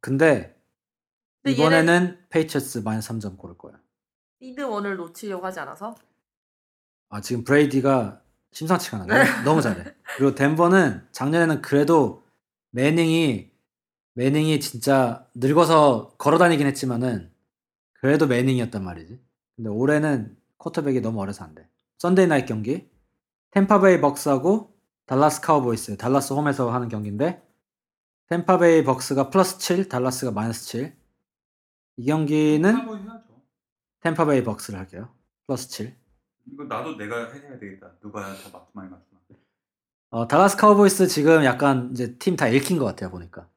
근데 0.00 0.55
이번에는 1.52 2.18
페이트리어츠 2.30 2.78
마이너스 2.78 3.10
3점 3.10 3.36
고를 3.36 3.56
거야. 3.56 3.74
seed 4.40 4.60
one을 4.62 4.96
놓치려고 4.96 5.46
하지 5.46 5.60
않아서? 5.60 5.94
아 7.08 7.20
지금 7.20 7.44
브레이디가 7.44 8.20
심상치가 8.52 8.98
않아. 8.98 9.24
너무, 9.24 9.44
너무 9.44 9.62
잘해. 9.62 9.84
그리고 10.16 10.34
덴버는 10.34 11.08
작년에는 11.12 11.62
그래도 11.62 12.24
매닝이 12.70 13.50
매닝이 14.14 14.60
진짜 14.60 15.26
늙어서 15.34 16.14
걸어다니긴 16.16 16.66
했지만은 16.66 17.30
그래도 17.92 18.26
매닝이었단 18.26 18.82
말이지. 18.82 19.20
근데 19.56 19.70
올해는 19.70 20.36
쿼터백이 20.58 21.00
너무 21.00 21.20
어려서 21.20 21.44
안 21.44 21.54
돼. 21.54 21.68
Sunday 21.98 22.26
night 22.26 22.46
경기 22.46 22.88
템파베이 23.50 24.00
벅스하고 24.00 24.74
달라스 25.06 25.40
카우보이스 25.40 25.96
달라스 25.96 26.32
홈에서 26.32 26.70
하는 26.70 26.88
경기인데 26.88 27.42
템파베이 28.28 28.84
벅스가 28.84 29.30
플러스 29.30 29.58
7 29.58 29.88
달라스가 29.88 30.30
마이너스 30.32 30.66
7 30.66 30.96
이 31.96 32.06
경기는 32.06 32.74
한번 32.74 33.00
해야죠. 33.02 33.24
템파베이 34.00 34.44
벅스를 34.44 34.78
할게요. 34.78 35.14
플러스 35.46 35.68
7 35.68 35.94
이거 36.52 36.64
나도 36.64 36.96
내가 36.96 37.32
해야 37.32 37.58
되겠다. 37.58 37.92
누가 38.00 38.32
더 38.34 38.50
맞- 38.58 38.68
많이 38.72 38.90
맞추나. 38.90 39.16
어, 40.10 40.28
달라스 40.28 40.56
카우보이스 40.56 41.08
지금 41.08 41.44
약간 41.44 41.90
이제 41.90 42.16
팀 42.18 42.36
다 42.36 42.48
읽힌 42.48 42.78
것 42.78 42.84
같아요, 42.84 43.10
보니까. 43.10 43.48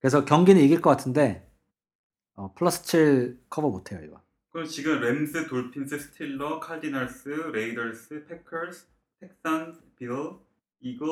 그래서 0.00 0.24
경기는 0.24 0.60
이길 0.60 0.80
것 0.80 0.90
같은데, 0.90 1.48
어, 2.34 2.52
플러스 2.54 2.82
7 2.82 3.38
커버 3.48 3.70
못해요, 3.70 4.00
이거. 4.02 4.20
그럼 4.50 4.66
지금 4.66 5.00
램스, 5.00 5.46
돌핀스, 5.46 5.98
스틸러, 5.98 6.60
칼디널스, 6.60 7.28
레이더스, 7.28 8.26
패커스, 8.26 8.86
텍산스, 9.20 9.80
빌, 9.96 10.10
이글, 10.80 11.08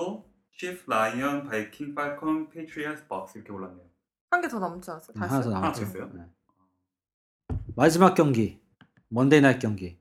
치프, 0.57 0.91
라이언, 0.91 1.45
바이킹, 1.45 1.95
팔콘, 1.95 2.51
페이트리어스, 2.51 3.07
벅스 3.07 3.39
이렇게 3.39 3.53
올랐네요. 3.53 3.87
한 4.33 4.41
개 4.41 4.49
더 4.49 4.59
남지 4.59 4.91
않았어요? 4.91 5.15
다 5.15 5.21
하나 5.27 5.31
더 5.31 5.39
했어요? 5.39 5.55
남았죠. 5.55 5.83
아, 5.83 5.85
됐어요? 5.85 6.11
네. 6.15 6.23
마지막 7.77 8.15
경기, 8.15 8.61
Monday 9.09 9.41
night 9.43 9.59
경기. 9.59 9.99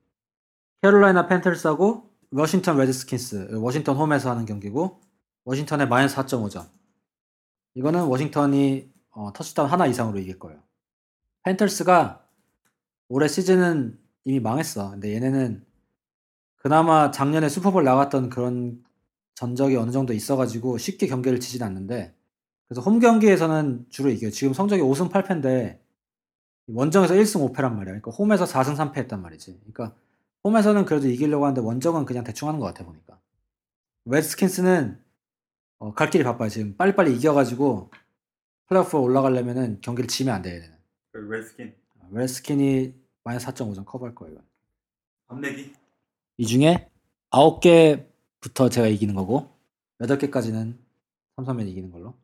캐롤라이나 0.82 1.28
팬터스하고 1.28 2.10
워싱턴 2.32 2.78
레드스킨스, 2.78 3.56
워싱턴 3.56 3.98
홈에서 3.98 4.32
하는 4.32 4.46
경기고, 4.46 5.02
워싱턴의 5.44 5.90
마이너스 5.90 6.16
4.5점. 6.16 6.70
이거는 7.76 8.06
워싱턴이 8.06 8.90
어, 9.12 9.34
터치다운 9.34 9.70
하나 9.70 9.86
이상으로 9.86 10.20
이길 10.20 10.40
거예요. 10.40 10.62
팬터스가 11.44 12.26
올해 13.10 13.28
시즌은 13.28 14.00
이미 14.24 14.40
망했어. 14.40 14.92
근데 14.92 15.14
얘네는 15.14 15.66
그나마 16.56 17.12
작년에 17.12 17.50
슈퍼볼 17.50 17.84
나갔던 17.84 18.30
그런 18.30 18.82
전적이 19.36 19.76
어느 19.76 19.92
정도 19.92 20.14
있어가지고 20.14 20.78
쉽게 20.78 21.08
경기를 21.08 21.40
치진 21.42 21.64
않는데 21.64 22.16
그래서 22.72 22.90
홈 22.90 23.00
경기에서는 23.00 23.88
주로 23.90 24.10
이겨요. 24.10 24.32
지금 24.32 24.54
성적이 24.54 24.82
5승 24.82 25.12
8패인데 25.12 25.78
원정에서 26.68 27.16
1승 27.16 27.52
5패란 27.52 27.74
말이야. 27.74 28.00
그러니까 28.00 28.12
홈에서 28.12 28.46
4승 28.46 28.78
3패 28.78 28.96
했단 28.96 29.22
말이지. 29.22 29.60
그러니까 29.60 29.94
홈에서는 30.46 30.86
그래도 30.86 31.10
이기려고 31.10 31.44
하는데 31.44 31.60
원정은 31.60 32.06
그냥 32.06 32.24
대충 32.24 32.48
하는 32.48 32.62
것 32.62 32.68
같아 32.68 32.86
보니까. 32.86 33.20
레드스킨스는 34.06 35.04
어, 35.80 35.94
갈 35.94 36.10
길이 36.10 36.24
바빠요. 36.24 36.48
지금 36.48 36.78
빨리빨리 36.78 37.14
이겨가지고 37.18 37.92
플레이오프 38.68 38.98
올라가려면은 38.98 39.82
경기를 39.82 40.08
지면 40.08 40.36
안 40.36 40.42
돼. 40.42 40.52
얘네는. 40.52 40.78
그 41.12 41.18
레드스킨. 41.18 41.76
레드스킨이 42.12 42.94
마이너스 43.26 43.48
4.5점 43.48 43.84
커버할 43.86 44.16
거예요. 44.16 44.38
밤내기. 45.28 45.74
이 46.38 46.46
중에 46.46 46.90
9개부터 47.32 48.72
제가 48.72 48.88
이기는 48.88 49.14
거고 49.14 49.50
8개까지는 50.00 50.78
삼성면 51.36 51.68
이기는 51.68 51.92
걸로. 51.92 52.21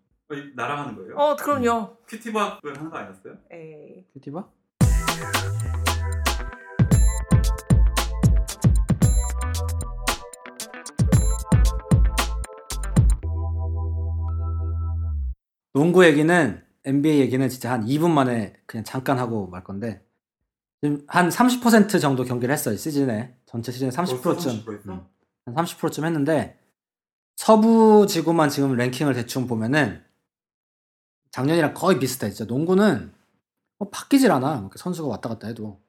나랑 0.56 0.80
하는 0.80 0.96
거예요? 0.96 1.16
어, 1.16 1.36
그럼요. 1.36 1.98
큐티박을 2.08 2.78
하는 2.78 2.90
거 2.92 2.98
아니었어요? 2.98 3.38
에이. 3.52 4.06
큐티바? 4.14 4.44
농구 15.74 16.04
얘기는 16.06 16.64
NBA 16.84 17.20
얘기는 17.20 17.48
진짜 17.50 17.72
한 17.72 17.86
2분 17.86 18.10
만에 18.10 18.54
그냥 18.66 18.84
잠깐 18.84 19.20
하고 19.20 19.48
말 19.48 19.64
건데 19.64 20.04
지금 20.82 21.04
한 21.08 21.30
30% 21.30 22.02
정도 22.02 22.24
경기를 22.24 22.52
했어요 22.52 22.76
시즌에 22.76 23.36
전체 23.46 23.72
시즌에 23.72 23.90
30%쯤 23.92 24.22
벌써 24.22 24.50
30% 24.50 24.74
했어? 24.74 24.92
음, 24.94 25.06
한 25.46 25.66
30%쯤 25.66 26.06
했는데 26.06 26.58
서부 27.36 28.08
지구만 28.08 28.50
지금 28.50 28.76
랭킹을 28.76 29.14
대충 29.14 29.48
보면은 29.48 30.07
작년이랑 31.32 31.74
거의 31.74 32.00
비슷해. 32.00 32.30
진짜 32.30 32.46
농구는 32.46 33.14
뭐 33.78 33.90
바뀌질 33.90 34.32
않아. 34.32 34.60
이렇게 34.60 34.78
선수가 34.78 35.08
왔다 35.08 35.30
갔다 35.30 35.48
해도 35.48 35.80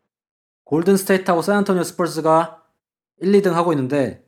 골든 0.64 0.96
스테이트하고 0.96 1.42
샌안토니오 1.42 1.82
스퍼스가 1.82 2.62
1, 3.20 3.32
2등 3.32 3.52
하고 3.52 3.72
있는데 3.72 4.26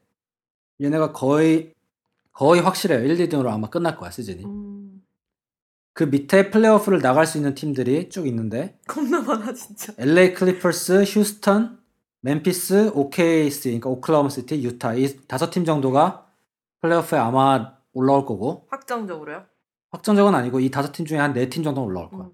얘네가 0.81 1.13
거의 1.13 1.75
거의 2.33 2.63
확실해요. 2.63 3.05
1, 3.05 3.29
2등으로 3.29 3.49
아마 3.49 3.69
끝날 3.69 3.97
거야 3.97 4.11
시즌이. 4.11 4.45
음, 4.45 5.03
그 5.93 6.05
밑에 6.05 6.51
플레이오프를 6.51 7.01
나갈 7.01 7.27
수 7.27 7.37
있는 7.37 7.55
팀들이 7.55 8.09
쭉 8.09 8.27
있는데 8.27 8.79
겁나 8.89 9.21
많아, 9.21 9.53
진짜. 9.53 9.93
LA 9.99 10.33
클리퍼스, 10.33 11.05
휴스턴, 11.07 11.79
멤피스, 12.23 12.93
OKC, 12.95 13.63
그러니까 13.65 13.91
오클라호마 13.91 14.31
시티, 14.31 14.63
유타 14.65 14.95
이 14.95 15.15
다섯 15.27 15.51
팀 15.51 15.65
정도가 15.67 16.27
플레이오프에 16.81 17.19
아마 17.19 17.75
올라올 17.93 18.25
거고 18.25 18.67
확정적으로요? 18.71 19.45
확정적은 19.91 20.35
아니고 20.35 20.61
이 20.61 20.71
다섯 20.71 20.93
팀 20.93 21.05
중에 21.07 21.19
한 21.19 21.33
네 21.35 21.49
팀 21.49 21.63
정도 21.63 21.81
는 21.83 21.89
올라올 21.89 22.11
거야. 22.11 22.27
음. 22.27 22.33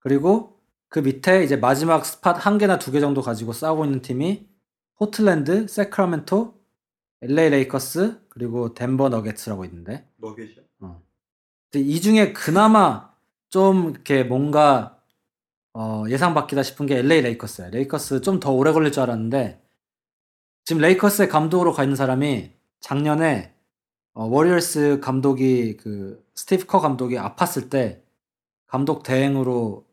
그리고 0.00 0.58
그 0.88 1.00
밑에 1.00 1.44
이제 1.44 1.56
마지막 1.56 2.04
spot 2.04 2.32
한 2.34 2.58
개나 2.58 2.78
두 2.78 2.92
개 2.92 3.00
정도 3.00 3.20
가지고 3.22 3.52
싸우고 3.52 3.84
있는 3.84 4.00
팀이 4.02 4.48
포틀랜드, 4.96 5.68
세크라멘토, 5.68 6.54
LA 7.22 7.50
레이커스 7.50 8.20
그리고 8.28 8.74
덴버 8.74 9.08
너겟츠라고 9.10 9.64
있는데 9.66 10.08
너겟이야? 10.16 10.62
근데 11.70 11.86
이 11.86 12.00
중에 12.00 12.32
그나마 12.32 13.10
좀 13.50 13.90
이렇게 13.90 14.24
뭔가 14.24 14.98
어, 15.74 16.04
예상 16.08 16.32
밖이다 16.34 16.62
싶은 16.62 16.86
게 16.86 16.96
LA 16.98 17.20
레이커스야. 17.22 17.68
레이커스 17.70 18.22
좀 18.22 18.40
더 18.40 18.52
오래 18.52 18.72
걸릴 18.72 18.90
줄 18.92 19.02
알았는데 19.02 19.62
지금 20.64 20.80
레이커스의 20.82 21.28
감독으로 21.28 21.72
가 21.72 21.82
있는 21.82 21.94
사람이 21.96 22.52
작년에 22.80 23.54
어, 24.14 24.24
워리어스 24.26 25.00
감독이 25.00 25.76
그 25.76 26.24
스티브 26.38 26.66
커 26.66 26.80
감독이 26.80 27.16
아팠을 27.16 27.68
때 27.68 28.04
감독 28.68 29.02
대행으로 29.02 29.84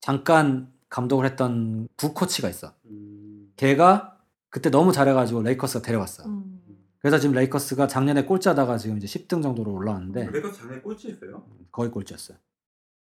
잠깐 0.00 0.72
감독을 0.88 1.26
했던 1.26 1.88
부 1.96 2.14
코치가 2.14 2.48
있어. 2.48 2.72
음. 2.86 3.52
걔가 3.56 4.16
그때 4.48 4.70
너무 4.70 4.92
잘해가지고 4.92 5.42
레이커스가 5.42 5.82
데려왔어. 5.82 6.24
음. 6.26 6.60
그래서 7.00 7.18
지금 7.18 7.34
레이커스가 7.34 7.88
작년에 7.88 8.24
꼴찌하다가 8.26 8.78
지금 8.78 8.96
이제 8.98 9.06
10등 9.06 9.42
정도로 9.42 9.72
올라왔는데 9.72 10.30
레이커스 10.30 10.58
작년에 10.58 10.80
꼴찌했어요. 10.82 11.42
거의 11.72 11.90
꼴찌였어요. 11.90 12.38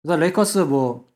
그래서 0.03 0.19
레이커스 0.19 0.59
뭐 0.59 1.15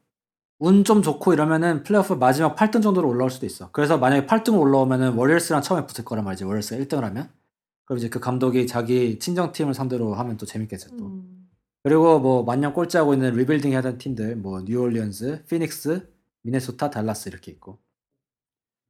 운 0.62 0.84
좀 0.84 1.02
좋고 1.02 1.32
이러면은 1.32 1.84
플레이오프 1.84 2.14
마지막 2.14 2.56
8등 2.58 2.84
정도로 2.84 3.08
올라올 3.08 3.32
수도 3.32 3.46
있어. 3.46 3.70
그래서 3.72 3.98
만약에 3.98 4.28
8등 4.28 4.60
올라오면은 4.60 5.14
워리어스랑 5.14 5.62
처음에 5.62 5.86
붙을 5.86 6.04
거란 6.04 6.26
말이지. 6.26 6.44
워리어스가 6.44 6.82
1등을 6.84 7.02
하면. 7.02 7.30
그럼 7.86 7.98
이제 7.98 8.10
그 8.10 8.20
감독이 8.20 8.68
자기 8.68 9.20
친정 9.20 9.54
팀을 9.54 9.74
상대로 9.74 10.14
하면 10.16 10.36
또 10.36 10.46
재밌겠죠 10.46 10.98
또. 10.98 11.06
음. 11.06 11.39
그리고 11.84 12.20
뭐 12.20 12.44
만년 12.44 12.74
꼴찌하고 12.74 13.14
있는 13.14 13.34
리빌딩 13.36 13.76
하던 13.78 13.98
팀들 13.98 14.36
뭐 14.36 14.62
뉴올리언스, 14.62 15.46
피닉스, 15.46 16.10
미네소타, 16.42 16.90
달라스 16.90 17.30
이렇게 17.30 17.52
있고. 17.52 17.80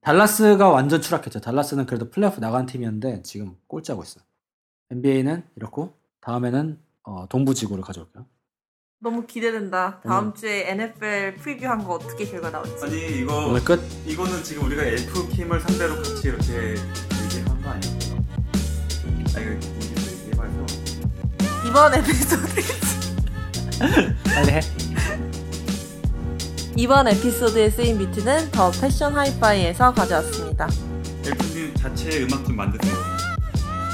달라스가 0.01 0.69
완전 0.69 1.01
추락했죠. 1.01 1.41
달라스는 1.41 1.85
그래도 1.85 2.09
플레이오프 2.09 2.39
나간 2.39 2.65
팀이었는데 2.65 3.21
지금 3.23 3.57
꼴찌하고 3.67 4.03
있어. 4.03 4.21
NBA는 4.91 5.43
이렇고 5.55 5.93
다음에는 6.21 6.79
어, 7.03 7.27
동부지구를 7.27 7.83
가져올게요. 7.83 8.25
너무 9.01 9.25
기대된다. 9.25 10.01
다음 10.01 10.27
음. 10.27 10.33
주에 10.33 10.69
NFL 10.71 11.35
프리뷰한 11.37 11.83
거 11.83 11.93
어떻게 11.93 12.25
결과 12.25 12.49
나올지. 12.49 12.83
아니 12.83 13.19
이거 13.19 13.47
오늘 13.47 13.63
끝. 13.63 13.79
이거는 14.05 14.43
지금 14.43 14.65
우리가 14.65 14.83
엘프 14.83 15.29
킴을 15.29 15.59
상대로 15.61 15.95
같이 15.95 16.27
이렇게 16.27 16.75
이번 21.69 21.93
에피소드 21.93 22.47
빨리 24.23 24.51
해. 24.51 24.59
이번 26.75 27.07
에피소드에 27.07 27.69
쓰인 27.69 27.97
비트는 27.99 28.49
더 28.51 28.71
패션 28.71 29.15
하이파이에서 29.15 29.93
가져왔습니다. 29.93 30.67
엘프님 31.25 31.75
자체 31.75 32.23
음악 32.23 32.43
좀 32.45 32.55
만드세요. 32.55 32.95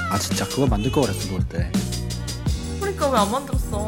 아 0.09 0.17
진짜 0.17 0.45
그거 0.47 0.65
만들 0.67 0.89
거 0.91 1.01
그랬어 1.01 1.37
그때. 1.37 1.69
그러니까 2.79 3.09
왜 3.09 3.17
안 3.19 3.31
만들었어? 3.31 3.87